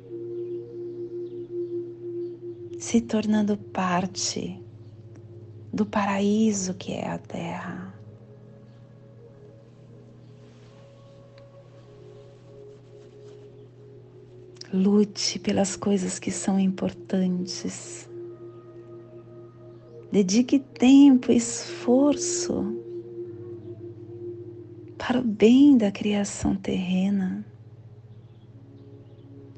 se 2.84 3.00
tornando 3.00 3.56
parte 3.56 4.62
do 5.72 5.86
paraíso 5.86 6.74
que 6.74 6.92
é 6.92 7.08
a 7.08 7.18
Terra. 7.18 7.96
Lute 14.74 15.40
pelas 15.40 15.78
coisas 15.78 16.20
que 16.20 16.30
são 16.30 16.60
importantes. 16.60 18.10
Dedique 20.12 20.60
tempo 20.60 21.32
e 21.32 21.38
esforço 21.38 22.78
para 24.98 25.22
o 25.22 25.24
bem 25.24 25.78
da 25.78 25.90
criação 25.90 26.54
terrena. 26.54 27.46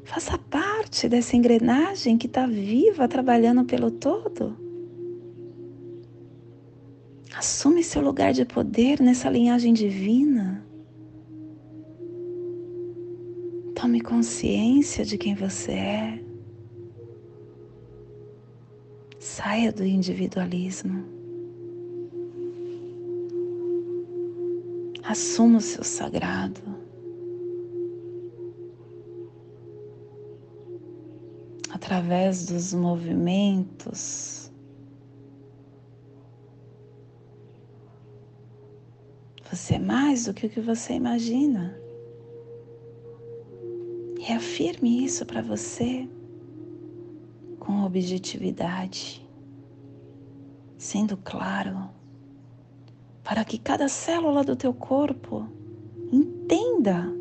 Faça 0.05 0.37
parte 0.37 1.09
dessa 1.09 1.35
engrenagem 1.35 2.15
que 2.15 2.27
está 2.27 2.45
viva, 2.45 3.07
trabalhando 3.07 3.65
pelo 3.65 3.89
todo. 3.89 4.55
Assume 7.35 7.83
seu 7.83 8.01
lugar 8.01 8.31
de 8.31 8.45
poder 8.45 9.01
nessa 9.01 9.29
linhagem 9.29 9.73
divina. 9.73 10.65
Tome 13.73 13.99
consciência 13.99 15.03
de 15.03 15.17
quem 15.17 15.33
você 15.33 15.71
é. 15.71 16.23
Saia 19.19 19.73
do 19.73 19.83
individualismo. 19.83 21.03
Assuma 25.03 25.57
o 25.57 25.61
seu 25.61 25.83
sagrado. 25.83 26.74
Através 31.85 32.47
dos 32.47 32.73
movimentos. 32.73 34.51
Você 39.51 39.75
é 39.75 39.79
mais 39.79 40.25
do 40.25 40.33
que 40.33 40.47
o 40.47 40.49
que 40.49 40.59
você 40.59 40.93
imagina. 40.93 41.79
Reafirme 44.19 45.05
isso 45.05 45.27
para 45.27 45.43
você 45.43 46.09
com 47.59 47.83
objetividade, 47.83 49.23
sendo 50.79 51.15
claro, 51.17 51.87
para 53.23 53.45
que 53.45 53.59
cada 53.59 53.87
célula 53.87 54.43
do 54.43 54.55
teu 54.55 54.73
corpo 54.73 55.47
entenda 56.11 57.13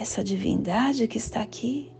essa 0.00 0.24
divindade 0.24 1.06
que 1.06 1.18
está 1.18 1.42
aqui 1.42 1.94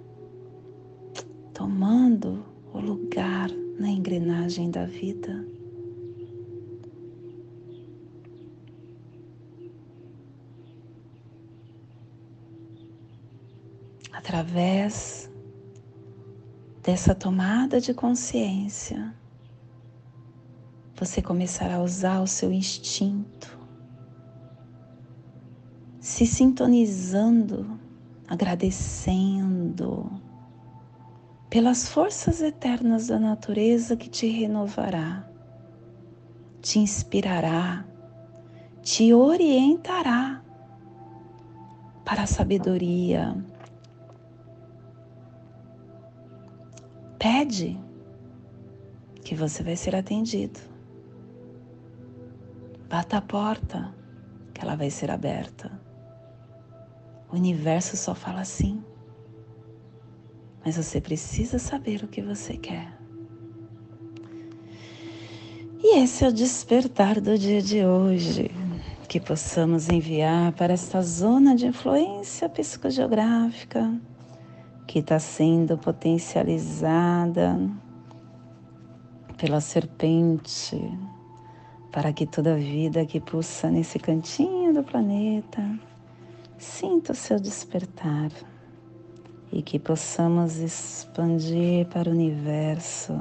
tomando 1.56 2.44
o 2.70 2.78
lugar 2.78 3.48
na 3.78 3.88
engrenagem 3.88 4.70
da 4.70 4.84
vida. 4.84 5.42
Através 14.12 15.30
dessa 16.82 17.14
tomada 17.14 17.80
de 17.80 17.94
consciência, 17.94 19.14
você 20.94 21.22
começará 21.22 21.76
a 21.76 21.82
usar 21.82 22.20
o 22.20 22.26
seu 22.26 22.52
instinto, 22.52 23.58
se 25.98 26.26
sintonizando, 26.26 27.80
agradecendo 28.28 30.25
pelas 31.48 31.88
forças 31.88 32.42
eternas 32.42 33.06
da 33.06 33.18
natureza 33.18 33.96
que 33.96 34.08
te 34.08 34.26
renovará, 34.28 35.28
te 36.60 36.78
inspirará, 36.78 37.86
te 38.82 39.14
orientará 39.14 40.42
para 42.04 42.22
a 42.22 42.26
sabedoria. 42.26 43.36
Pede 47.18 47.78
que 49.24 49.34
você 49.34 49.62
vai 49.62 49.76
ser 49.76 49.96
atendido. 49.96 50.60
Bata 52.88 53.18
a 53.18 53.20
porta, 53.20 53.92
que 54.54 54.60
ela 54.60 54.76
vai 54.76 54.90
ser 54.90 55.10
aberta. 55.10 55.70
O 57.30 57.34
universo 57.34 57.96
só 57.96 58.14
fala 58.14 58.40
assim. 58.40 58.84
Mas 60.66 60.76
você 60.76 61.00
precisa 61.00 61.60
saber 61.60 62.02
o 62.02 62.08
que 62.08 62.20
você 62.20 62.56
quer. 62.56 62.92
E 65.78 65.98
esse 66.00 66.24
é 66.24 66.28
o 66.28 66.32
despertar 66.32 67.20
do 67.20 67.38
dia 67.38 67.62
de 67.62 67.86
hoje 67.86 68.50
que 69.08 69.20
possamos 69.20 69.88
enviar 69.88 70.50
para 70.54 70.72
esta 70.72 71.00
zona 71.02 71.54
de 71.54 71.68
influência 71.68 72.48
psicogeográfica 72.48 73.94
que 74.88 74.98
está 74.98 75.20
sendo 75.20 75.78
potencializada 75.78 77.60
pela 79.36 79.60
serpente, 79.60 80.76
para 81.92 82.12
que 82.12 82.26
toda 82.26 82.56
vida 82.56 83.06
que 83.06 83.20
pulsa 83.20 83.70
nesse 83.70 84.00
cantinho 84.00 84.74
do 84.74 84.82
planeta 84.82 85.78
sinta 86.58 87.12
o 87.12 87.14
seu 87.14 87.38
despertar 87.38 88.32
e 89.52 89.62
que 89.62 89.78
possamos 89.78 90.56
expandir 90.56 91.86
para 91.86 92.08
o 92.08 92.12
universo, 92.12 93.18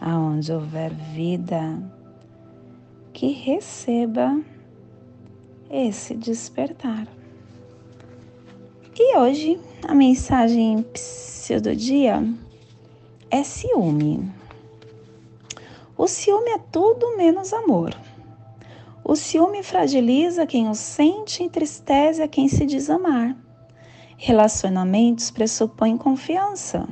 aonde 0.00 0.52
houver 0.52 0.92
vida, 0.92 1.82
que 3.12 3.28
receba 3.28 4.40
esse 5.70 6.14
despertar. 6.14 7.06
E 8.98 9.16
hoje 9.16 9.58
a 9.88 9.94
mensagem 9.94 10.84
do 11.62 11.74
dia 11.74 12.22
é 13.30 13.42
ciúme. 13.42 14.30
O 15.96 16.06
ciúme 16.06 16.50
é 16.50 16.58
tudo 16.58 17.16
menos 17.16 17.52
amor. 17.52 17.94
O 19.04 19.16
ciúme 19.16 19.62
fragiliza 19.62 20.46
quem 20.46 20.68
o 20.68 20.74
sente 20.74 21.42
e 21.42 21.46
entristece 21.46 22.22
a 22.22 22.28
quem 22.28 22.48
se 22.48 22.64
diz 22.64 22.88
amar. 22.88 23.36
Relacionamentos 24.24 25.32
pressupõem 25.32 25.98
confiança. 25.98 26.88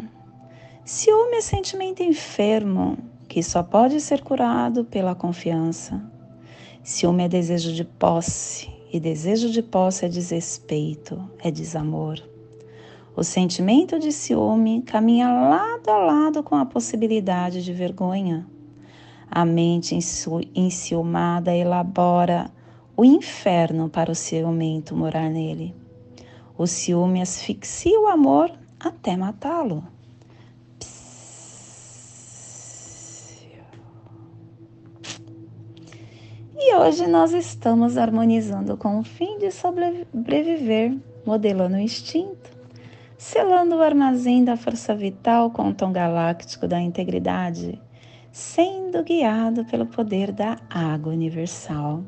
Ciúme 0.84 1.36
é 1.36 1.40
sentimento 1.40 2.02
enfermo 2.02 2.98
que 3.28 3.40
só 3.40 3.62
pode 3.62 4.00
ser 4.00 4.20
curado 4.20 4.84
pela 4.84 5.14
confiança. 5.14 6.02
Ciúme 6.82 7.22
é 7.22 7.28
desejo 7.28 7.72
de 7.72 7.84
posse, 7.84 8.68
e 8.92 8.98
desejo 8.98 9.48
de 9.48 9.62
posse 9.62 10.06
é 10.06 10.08
desrespeito, 10.08 11.22
é 11.38 11.52
desamor. 11.52 12.20
O 13.14 13.22
sentimento 13.22 13.96
de 13.96 14.10
ciúme 14.10 14.82
caminha 14.82 15.30
lado 15.30 15.88
a 15.88 15.98
lado 15.98 16.42
com 16.42 16.56
a 16.56 16.66
possibilidade 16.66 17.62
de 17.64 17.72
vergonha. 17.72 18.44
A 19.30 19.44
mente 19.44 19.96
enciumada 20.52 21.54
elabora 21.54 22.50
o 22.96 23.04
inferno 23.04 23.88
para 23.88 24.10
o 24.10 24.16
ciumento 24.16 24.96
morar 24.96 25.30
nele. 25.30 25.78
O 26.60 26.66
ciúme 26.66 27.22
asfixia 27.22 27.98
o 27.98 28.06
amor 28.06 28.52
até 28.78 29.16
matá-lo. 29.16 29.82
E 36.54 36.74
hoje 36.74 37.06
nós 37.06 37.32
estamos 37.32 37.96
harmonizando 37.96 38.76
com 38.76 38.98
o 38.98 39.02
fim 39.02 39.38
de 39.38 39.50
sobreviver, 39.50 40.98
modelando 41.24 41.76
o 41.76 41.80
instinto, 41.80 42.50
selando 43.16 43.76
o 43.76 43.82
armazém 43.82 44.44
da 44.44 44.54
força 44.54 44.94
vital 44.94 45.50
com 45.50 45.70
o 45.70 45.74
tom 45.74 45.90
galáctico 45.90 46.68
da 46.68 46.78
integridade, 46.78 47.80
sendo 48.30 49.02
guiado 49.02 49.64
pelo 49.64 49.86
poder 49.86 50.30
da 50.30 50.58
água 50.68 51.10
universal. 51.10 52.04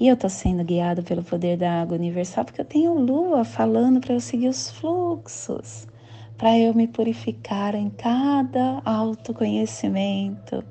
E 0.00 0.08
eu 0.08 0.14
estou 0.14 0.30
sendo 0.30 0.64
guiado 0.64 1.02
pelo 1.02 1.22
poder 1.22 1.56
da 1.56 1.80
água 1.82 1.96
universal 1.96 2.44
porque 2.44 2.60
eu 2.60 2.64
tenho 2.64 2.94
lua 2.94 3.44
falando 3.44 4.00
para 4.00 4.14
eu 4.14 4.20
seguir 4.20 4.48
os 4.48 4.70
fluxos, 4.70 5.88
para 6.36 6.56
eu 6.56 6.72
me 6.72 6.86
purificar 6.86 7.74
em 7.74 7.90
cada 7.90 8.80
autoconhecimento 8.84 10.62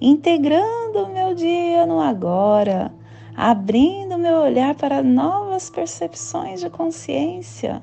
integrando 0.00 1.04
o 1.04 1.12
meu 1.12 1.34
dia 1.34 1.84
no 1.86 2.00
agora, 2.00 2.92
abrindo 3.36 4.18
meu 4.18 4.38
olhar 4.38 4.74
para 4.74 5.02
novas 5.02 5.70
percepções 5.70 6.60
de 6.60 6.70
consciência 6.70 7.82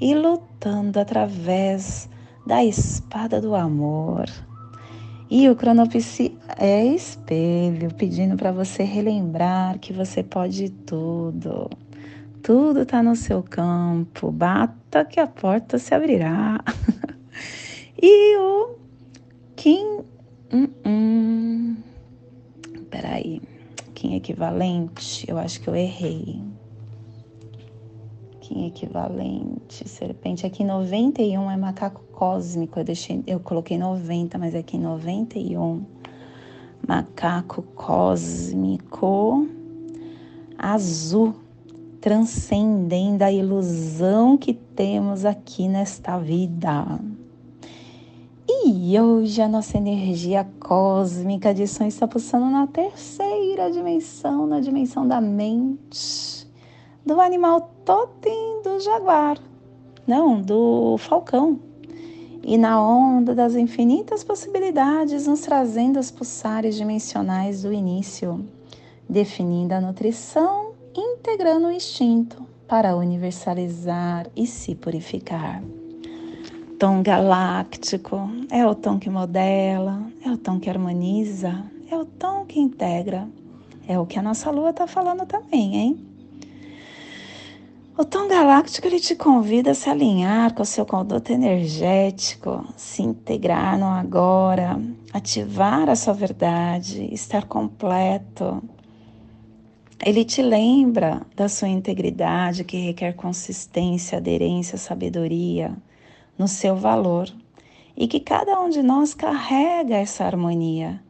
e 0.00 0.14
lutando 0.14 0.98
através 0.98 2.08
da 2.46 2.64
espada 2.64 3.40
do 3.40 3.54
amor. 3.54 4.26
E 5.30 5.48
o 5.48 5.54
cronopsi 5.54 6.36
é 6.58 6.84
espelho, 6.84 7.94
pedindo 7.94 8.36
para 8.36 8.50
você 8.50 8.82
relembrar 8.82 9.78
que 9.78 9.92
você 9.92 10.22
pode 10.22 10.70
tudo. 10.70 11.70
Tudo 12.42 12.82
está 12.82 13.02
no 13.02 13.14
seu 13.14 13.42
campo. 13.42 14.32
Bata 14.32 15.04
que 15.04 15.20
a 15.20 15.26
porta 15.26 15.78
se 15.78 15.94
abrirá. 15.94 16.60
e 18.02 18.36
o 18.38 18.76
Kim 19.54 20.00
Hum, 20.52 20.66
hum. 20.84 21.76
Peraí. 22.90 23.40
Kim 23.94 24.16
equivalente, 24.16 25.30
eu 25.30 25.38
acho 25.38 25.60
que 25.60 25.68
eu 25.68 25.76
errei. 25.76 26.42
Kim 28.50 28.66
equivalente, 28.66 29.88
serpente. 29.88 30.44
Aqui 30.44 30.64
91 30.64 31.50
é 31.52 31.56
macaco 31.56 32.02
cósmico. 32.10 32.80
Eu, 32.80 32.84
deixei, 32.84 33.22
eu 33.24 33.38
coloquei 33.38 33.78
90, 33.78 34.36
mas 34.38 34.56
aqui 34.56 34.76
91. 34.76 35.84
Macaco 36.86 37.62
cósmico 37.76 39.46
azul, 40.58 41.32
transcendendo 42.00 43.22
a 43.22 43.30
ilusão 43.30 44.36
que 44.36 44.52
temos 44.52 45.24
aqui 45.24 45.68
nesta 45.68 46.18
vida. 46.18 46.98
E 48.48 48.98
hoje 48.98 49.40
a 49.40 49.46
nossa 49.46 49.78
energia 49.78 50.44
cósmica 50.58 51.54
de 51.54 51.68
som 51.68 51.84
está 51.84 52.08
pulsando 52.08 52.46
na 52.46 52.66
terceira 52.66 53.70
dimensão, 53.70 54.44
na 54.44 54.58
dimensão 54.58 55.06
da 55.06 55.20
mente, 55.20 56.39
do 57.04 57.20
animal 57.20 57.72
totem 57.84 58.62
do 58.62 58.80
jaguar, 58.80 59.38
não, 60.06 60.40
do 60.40 60.96
falcão. 60.98 61.58
E 62.42 62.56
na 62.56 62.82
onda 62.82 63.34
das 63.34 63.54
infinitas 63.54 64.24
possibilidades, 64.24 65.26
nos 65.26 65.40
trazendo 65.40 65.98
as 65.98 66.10
pulsares 66.10 66.76
dimensionais 66.76 67.62
do 67.62 67.72
início, 67.72 68.44
definindo 69.08 69.74
a 69.74 69.80
nutrição, 69.80 70.72
integrando 70.94 71.66
o 71.66 71.72
instinto 71.72 72.46
para 72.66 72.96
universalizar 72.96 74.26
e 74.34 74.46
se 74.46 74.74
purificar 74.74 75.62
tom 76.80 77.02
galáctico, 77.02 78.30
é 78.50 78.66
o 78.66 78.74
tom 78.74 78.98
que 78.98 79.10
modela, 79.10 80.02
é 80.24 80.30
o 80.30 80.38
tom 80.38 80.58
que 80.58 80.70
harmoniza, 80.70 81.62
é 81.90 81.94
o 81.94 82.06
tom 82.06 82.46
que 82.46 82.58
integra. 82.58 83.28
É 83.86 83.98
o 83.98 84.06
que 84.06 84.18
a 84.18 84.22
nossa 84.22 84.50
lua 84.50 84.70
está 84.70 84.86
falando 84.86 85.26
também, 85.26 85.76
hein? 85.76 86.09
O 87.98 88.04
tom 88.04 88.28
galáctico 88.28 88.86
ele 88.86 89.00
te 89.00 89.14
convida 89.14 89.72
a 89.72 89.74
se 89.74 89.90
alinhar 89.90 90.54
com 90.54 90.62
o 90.62 90.66
seu 90.66 90.86
conduto 90.86 91.32
energético, 91.32 92.64
se 92.76 93.02
integrar 93.02 93.78
no 93.78 93.86
agora, 93.86 94.80
ativar 95.12 95.88
a 95.90 95.96
sua 95.96 96.14
verdade, 96.14 97.12
estar 97.12 97.46
completo. 97.46 98.62
Ele 100.02 100.24
te 100.24 100.40
lembra 100.40 101.20
da 101.36 101.48
sua 101.48 101.68
integridade 101.68 102.64
que 102.64 102.78
requer 102.78 103.14
consistência, 103.14 104.18
aderência, 104.18 104.78
sabedoria 104.78 105.76
no 106.38 106.48
seu 106.48 106.76
valor 106.76 107.30
e 107.96 108.08
que 108.08 108.20
cada 108.20 108.58
um 108.60 108.70
de 108.70 108.82
nós 108.82 109.12
carrega 109.12 109.96
essa 109.96 110.24
harmonia, 110.24 111.02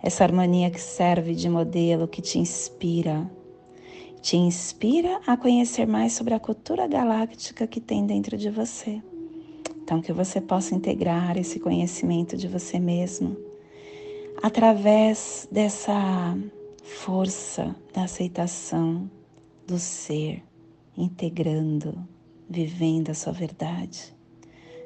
essa 0.00 0.22
harmonia 0.22 0.70
que 0.70 0.80
serve 0.80 1.34
de 1.34 1.48
modelo, 1.48 2.06
que 2.06 2.22
te 2.22 2.38
inspira. 2.38 3.28
Te 4.20 4.36
inspira 4.36 5.20
a 5.26 5.36
conhecer 5.36 5.86
mais 5.86 6.12
sobre 6.12 6.34
a 6.34 6.40
cultura 6.40 6.86
galáctica 6.86 7.66
que 7.66 7.80
tem 7.80 8.06
dentro 8.06 8.36
de 8.36 8.50
você. 8.50 9.02
Então, 9.82 10.00
que 10.02 10.12
você 10.12 10.40
possa 10.40 10.74
integrar 10.74 11.38
esse 11.38 11.58
conhecimento 11.58 12.36
de 12.36 12.46
você 12.46 12.78
mesmo 12.78 13.36
através 14.42 15.48
dessa 15.50 16.36
força 16.82 17.74
da 17.92 18.04
aceitação 18.04 19.10
do 19.66 19.78
ser, 19.78 20.42
integrando, 20.96 22.06
vivendo 22.48 23.10
a 23.10 23.14
sua 23.14 23.32
verdade, 23.32 24.14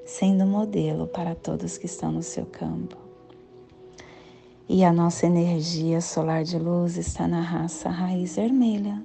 sendo 0.05 0.47
modelo 0.47 1.07
para 1.07 1.35
todos 1.35 1.79
que 1.79 1.87
estão 1.87 2.11
no 2.11 2.23
seu 2.23 2.47
campo. 2.47 2.97
E 4.69 4.85
a 4.85 4.93
nossa 4.93 5.27
energia 5.27 6.01
solar 6.01 6.45
de 6.45 6.59
luz 6.59 6.97
está 6.97 7.29
na 7.29 7.41
raça 7.41 7.89
raiz 7.89 8.37
vermelha, 8.37 9.03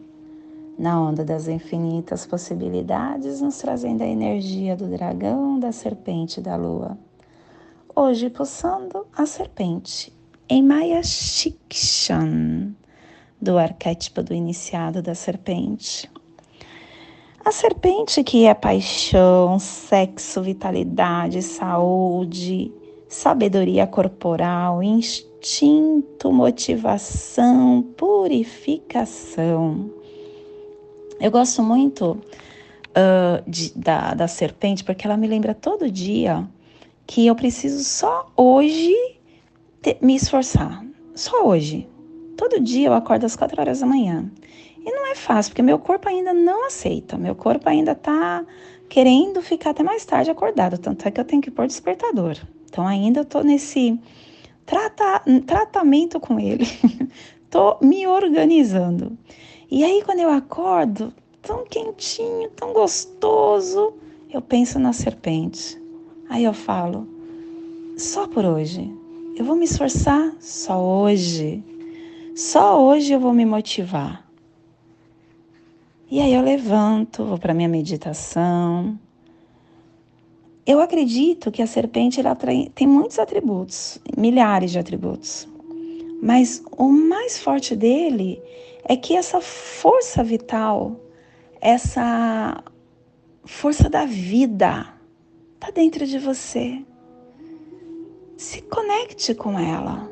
na 0.78 1.02
onda 1.02 1.26
das 1.26 1.48
infinitas 1.48 2.26
possibilidades, 2.26 3.42
nos 3.42 3.58
trazendo 3.58 4.04
a 4.04 4.08
energia 4.08 4.76
do 4.76 4.88
dragão, 4.88 5.60
da 5.60 5.72
serpente 5.72 6.40
e 6.40 6.44
da 6.44 6.56
lua. 6.56 6.98
Hoje, 7.96 8.30
pulsando 8.30 9.08
a 9.16 9.26
serpente 9.26 10.14
em 10.48 10.62
Maya 10.62 11.02
Shikshan, 11.02 12.74
do 13.42 13.58
arquétipo 13.58 14.22
do 14.22 14.34
iniciado 14.34 15.02
da 15.02 15.16
serpente. 15.16 16.10
A 17.44 17.52
serpente 17.52 18.24
que 18.24 18.46
é 18.46 18.54
paixão, 18.54 19.58
sexo, 19.58 20.42
vitalidade, 20.42 21.42
saúde, 21.42 22.72
sabedoria 23.08 23.88
corporal, 23.88 24.84
instinto, 24.84 26.32
motivação, 26.32 27.84
purificação. 27.96 29.97
Eu 31.20 31.32
gosto 31.32 31.64
muito 31.64 32.12
uh, 32.12 33.50
de, 33.50 33.74
da, 33.76 34.14
da 34.14 34.28
serpente 34.28 34.84
porque 34.84 35.08
ela 35.08 35.18
me 35.18 35.28
lembra 35.28 35.54
todo 35.54 35.90
dia 35.90 36.48
que 37.06 37.26
eu 37.26 37.36
preciso 37.36 37.84
só 37.84 38.32
hoje 38.36 38.94
te, 39.82 39.98
me 40.02 40.16
esforçar. 40.16 40.86
Só 41.16 41.48
hoje. 41.48 41.88
Todo 42.36 42.60
dia 42.60 42.90
eu 42.90 42.94
acordo 42.94 43.26
às 43.26 43.36
quatro 43.36 43.60
horas 43.60 43.80
da 43.80 43.88
manhã. 43.88 44.30
E 44.80 44.92
não 44.92 45.08
é 45.08 45.16
fácil, 45.16 45.52
porque 45.52 45.64
meu 45.64 45.80
corpo 45.80 46.08
ainda 46.08 46.34
não 46.34 46.68
aceita. 46.68 47.18
Meu 47.18 47.34
corpo 47.34 47.68
ainda 47.68 47.96
tá 47.96 48.46
querendo 48.88 49.42
ficar 49.42 49.72
até 49.72 49.84
mais 49.84 50.06
tarde 50.06 50.30
acordado. 50.30 50.78
Tanto 50.78 51.08
é 51.08 51.12
que 51.12 51.20
eu 51.20 51.26
tenho 51.26 51.42
que 51.42 51.50
pôr 51.50 51.66
despertador. 51.66 52.38
Então 52.70 52.86
ainda 52.86 53.22
eu 53.22 53.26
tô 53.26 53.42
nesse 53.42 54.00
trata, 54.66 55.24
tratamento 55.46 56.20
com 56.20 56.40
ele. 56.40 56.66
tô 57.50 57.78
me 57.82 58.06
organizando. 58.06 59.18
E 59.70 59.84
aí 59.84 60.02
quando 60.04 60.20
eu 60.20 60.30
acordo, 60.30 61.14
tão 61.42 61.66
quentinho, 61.66 62.50
tão 62.52 62.72
gostoso, 62.72 63.94
eu 64.30 64.42
penso 64.42 64.80
na 64.80 64.94
serpente. 64.94 65.78
Aí 66.30 66.44
eu 66.44 66.54
falo, 66.54 67.08
só 67.98 68.28
por 68.28 68.46
hoje. 68.46 68.94
Eu 69.36 69.46
vou 69.46 69.56
me 69.56 69.66
esforçar 69.66 70.34
só 70.40 70.82
hoje. 70.82 71.64
Só 72.36 72.82
hoje 72.82 73.14
eu 73.14 73.20
vou 73.20 73.34
me 73.34 73.46
motivar. 73.46 74.26
E 76.10 76.22
aí 76.22 76.34
eu 76.34 76.42
levanto, 76.42 77.26
vou 77.26 77.38
para 77.38 77.54
minha 77.54 77.68
meditação. 77.68 78.98
Eu 80.66 80.80
acredito 80.80 81.52
que 81.52 81.62
a 81.62 81.68
serpente 81.68 82.20
ela 82.20 82.38
tem 82.74 82.88
muitos 82.88 83.20
atributos, 83.20 84.00
milhares 84.18 84.72
de 84.72 84.80
atributos. 84.80 85.48
Mas 86.22 86.64
o 86.72 86.90
mais 86.90 87.38
forte 87.38 87.76
dele 87.76 88.42
é 88.84 88.96
que 88.96 89.16
essa 89.16 89.40
força 89.42 90.24
vital, 90.24 91.00
essa 91.62 92.64
força 93.44 93.90
da 93.90 94.06
vida, 94.06 94.94
está 95.56 95.72
dentro 95.72 96.06
de 96.06 96.18
você. 96.18 96.84
Se 98.36 98.62
conecte 98.62 99.34
com 99.34 99.58
ela. 99.58 100.12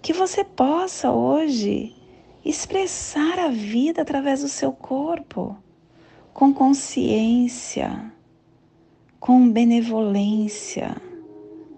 Que 0.00 0.12
você 0.12 0.44
possa 0.44 1.10
hoje 1.10 1.94
expressar 2.44 3.38
a 3.38 3.48
vida 3.48 4.02
através 4.02 4.42
do 4.42 4.48
seu 4.48 4.70
corpo, 4.70 5.56
com 6.32 6.52
consciência, 6.52 8.12
com 9.18 9.50
benevolência, 9.50 10.94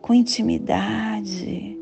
com 0.02 0.12
intimidade, 0.12 1.78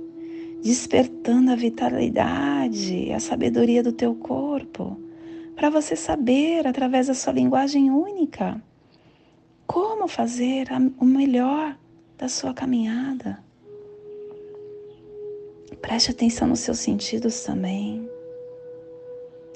despertando 0.64 1.50
a 1.50 1.54
vitalidade, 1.54 3.12
a 3.12 3.20
sabedoria 3.20 3.82
do 3.82 3.92
teu 3.92 4.14
corpo, 4.14 4.98
para 5.54 5.68
você 5.68 5.94
saber, 5.94 6.66
através 6.66 7.08
da 7.08 7.14
sua 7.14 7.34
linguagem 7.34 7.90
única, 7.90 8.60
como 9.66 10.08
fazer 10.08 10.68
o 10.98 11.04
melhor 11.04 11.78
da 12.16 12.30
sua 12.30 12.54
caminhada. 12.54 13.44
Preste 15.82 16.12
atenção 16.12 16.48
nos 16.48 16.60
seus 16.60 16.78
sentidos 16.78 17.42
também. 17.42 18.08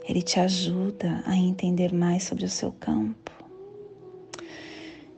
Ele 0.06 0.20
te 0.20 0.38
ajuda 0.38 1.22
a 1.24 1.34
entender 1.34 1.90
mais 1.90 2.24
sobre 2.24 2.44
o 2.44 2.50
seu 2.50 2.70
campo. 2.72 3.32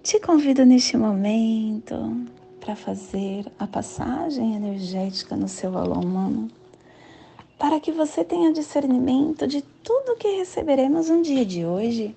Te 0.05 0.21
convido 0.21 0.65
neste 0.65 0.97
momento 0.97 2.17
para 2.61 2.77
fazer 2.77 3.51
a 3.59 3.67
passagem 3.67 4.55
energética 4.55 5.35
no 5.35 5.49
seu 5.49 5.73
valor 5.73 6.05
humano, 6.05 6.49
para 7.59 7.81
que 7.81 7.91
você 7.91 8.23
tenha 8.23 8.53
discernimento 8.53 9.47
de 9.47 9.63
tudo 9.83 10.17
que 10.17 10.37
receberemos 10.37 11.09
no 11.09 11.23
dia 11.23 11.45
de 11.45 11.65
hoje. 11.65 12.15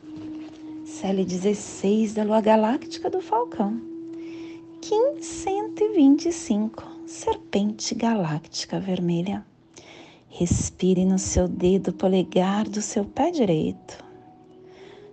Cele 0.85 1.23
16 1.23 2.13
da 2.13 2.23
Lua 2.23 2.41
Galáctica 2.41 3.09
do 3.09 3.21
Falcão. 3.21 3.81
Kim 4.81 5.21
125, 5.21 6.83
Serpente 7.07 7.95
Galáctica 7.95 8.79
Vermelha. 8.79 9.45
Respire 10.27 11.05
no 11.05 11.17
seu 11.17 11.47
dedo 11.47 11.93
polegar 11.93 12.67
do 12.67 12.81
seu 12.81 13.05
pé 13.05 13.31
direito. 13.31 14.03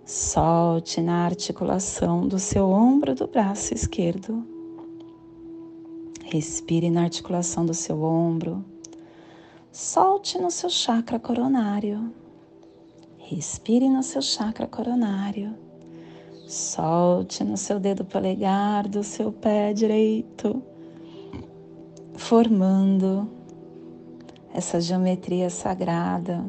Solte 0.05 1.01
na 1.01 1.25
articulação 1.25 2.27
do 2.27 2.39
seu 2.39 2.69
ombro 2.69 3.15
do 3.15 3.29
braço 3.29 3.73
esquerdo. 3.73 4.45
Respire 6.33 6.91
na 6.91 7.03
articulação 7.03 7.67
do 7.67 7.75
seu 7.75 8.05
ombro. 8.05 8.65
Solte 9.73 10.39
no 10.39 10.49
seu 10.49 10.71
chakra 10.71 11.19
coronário. 11.19 12.15
Respire 13.19 13.89
no 13.89 14.01
seu 14.05 14.23
chakra 14.23 14.69
coronário. 14.69 15.53
Solte 16.47 17.43
no 17.43 17.57
seu 17.57 17.81
dedo 17.81 18.05
polegar 18.05 18.87
do 18.87 19.03
seu 19.03 19.33
pé 19.33 19.73
direito, 19.73 20.63
formando 22.15 23.29
essa 24.55 24.81
geometria 24.81 25.51
sagrada 25.51 26.49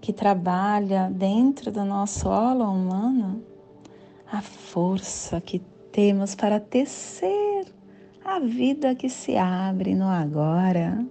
que 0.00 0.14
trabalha 0.14 1.10
dentro 1.10 1.70
do 1.70 1.84
nosso 1.84 2.26
holo 2.26 2.64
humano 2.64 3.44
a 4.32 4.40
força 4.40 5.42
que 5.42 5.58
temos 5.92 6.34
para 6.34 6.58
tecer 6.58 7.55
a 8.26 8.40
vida 8.40 8.94
que 8.94 9.08
se 9.08 9.36
abre 9.36 9.94
no 9.94 10.08
agora. 10.08 11.06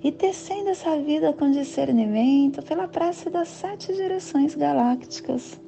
E 0.00 0.12
tecendo 0.12 0.68
essa 0.68 0.96
vida 1.00 1.32
com 1.32 1.50
discernimento 1.50 2.62
pela 2.62 2.86
prece 2.86 3.28
das 3.28 3.48
sete 3.48 3.92
direções 3.92 4.54
galácticas, 4.54 5.60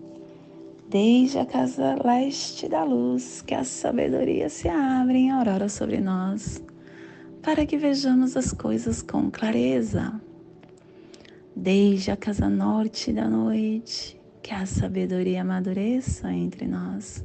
desde 0.89 1.39
a 1.39 1.45
casa 1.45 1.97
leste 2.05 2.69
da 2.69 2.85
luz, 2.85 3.43
que 3.43 3.55
a 3.55 3.65
sabedoria 3.65 4.49
se 4.49 4.69
abre 4.69 5.19
em 5.19 5.31
aurora 5.31 5.69
sobre 5.69 6.01
nós 6.01 6.63
para 7.43 7.67
que 7.67 7.77
vejamos 7.77 8.37
as 8.37 8.53
coisas 8.53 9.03
com 9.03 9.31
clareza. 9.31 10.21
Desde 11.55 12.11
a 12.11 12.17
casa 12.17 12.49
norte 12.49 13.13
da 13.13 13.29
noite, 13.29 14.21
que 14.43 14.53
a 14.53 14.67
sabedoria 14.67 15.43
amadureça 15.43 16.33
entre 16.33 16.67
nós, 16.67 17.25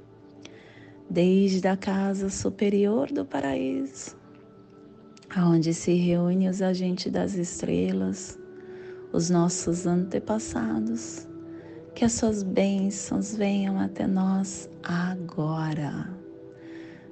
desde 1.11 1.67
a 1.67 1.75
casa 1.75 2.29
superior 2.29 3.11
do 3.11 3.25
paraíso, 3.25 4.15
onde 5.37 5.73
se 5.73 5.91
reúnem 5.93 6.47
os 6.47 6.61
agentes 6.61 7.11
das 7.11 7.33
estrelas, 7.33 8.39
os 9.11 9.29
nossos 9.29 9.85
antepassados. 9.85 11.27
Que 11.93 12.05
as 12.05 12.13
suas 12.13 12.41
bênçãos 12.41 13.35
venham 13.35 13.77
até 13.77 14.07
nós 14.07 14.69
agora, 14.81 16.09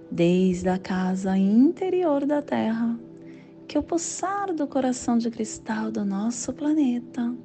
desde 0.10 0.70
a 0.70 0.80
casa 0.80 1.38
interior 1.38 2.26
da 2.26 2.42
Terra. 2.42 2.98
Que 3.68 3.78
o 3.78 3.84
pulsar 3.84 4.54
do 4.54 4.66
coração 4.66 5.18
de 5.18 5.30
cristal 5.30 5.92
do 5.92 6.06
nosso 6.06 6.54
planeta 6.54 7.36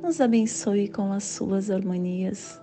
nos 0.00 0.20
abençoe 0.20 0.86
com 0.86 1.12
as 1.12 1.24
suas 1.24 1.68
harmonias, 1.72 2.62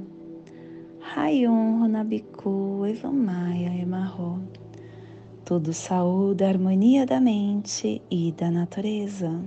Rayum 1.13 1.79
Runabiku 1.81 2.85
Evamaya 2.87 3.75
Emarro. 3.75 4.41
Tudo 5.43 5.73
saúde, 5.73 6.45
harmonia 6.45 7.05
da 7.05 7.19
mente 7.19 8.01
e 8.09 8.31
da 8.31 8.49
natureza 8.49 9.43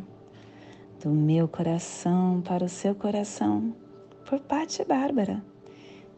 do 1.03 1.09
meu 1.09 1.49
coração 1.49 2.43
para 2.43 2.67
o 2.67 2.69
seu 2.69 2.95
coração, 2.95 3.75
por 4.29 4.41
Pati 4.41 4.85
Bárbara, 4.85 5.43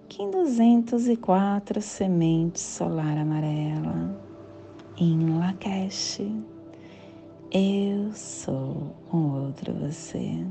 Kim 0.08 0.32
204 0.32 1.80
Semente 1.80 2.58
Solar 2.58 3.16
Amarela, 3.16 4.20
em 4.98 5.38
Lakesh. 5.38 6.22
Eu 7.52 8.12
sou 8.12 8.96
um 9.12 9.46
outro 9.46 9.72
você. 9.74 10.44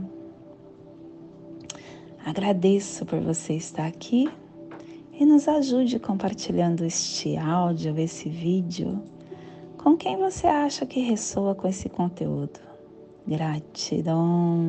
Agradeço 2.25 3.05
por 3.05 3.19
você 3.19 3.55
estar 3.55 3.87
aqui 3.87 4.31
e 5.19 5.25
nos 5.25 5.47
ajude 5.47 5.99
compartilhando 5.99 6.83
este 6.83 7.37
áudio, 7.37 7.97
esse 7.97 8.27
vídeo, 8.29 9.01
com 9.77 9.95
quem 9.95 10.17
você 10.17 10.47
acha 10.47 10.85
que 10.85 10.99
ressoa 10.99 11.55
com 11.55 11.67
esse 11.67 11.87
conteúdo. 11.87 12.59
Gratidão. 13.27 14.59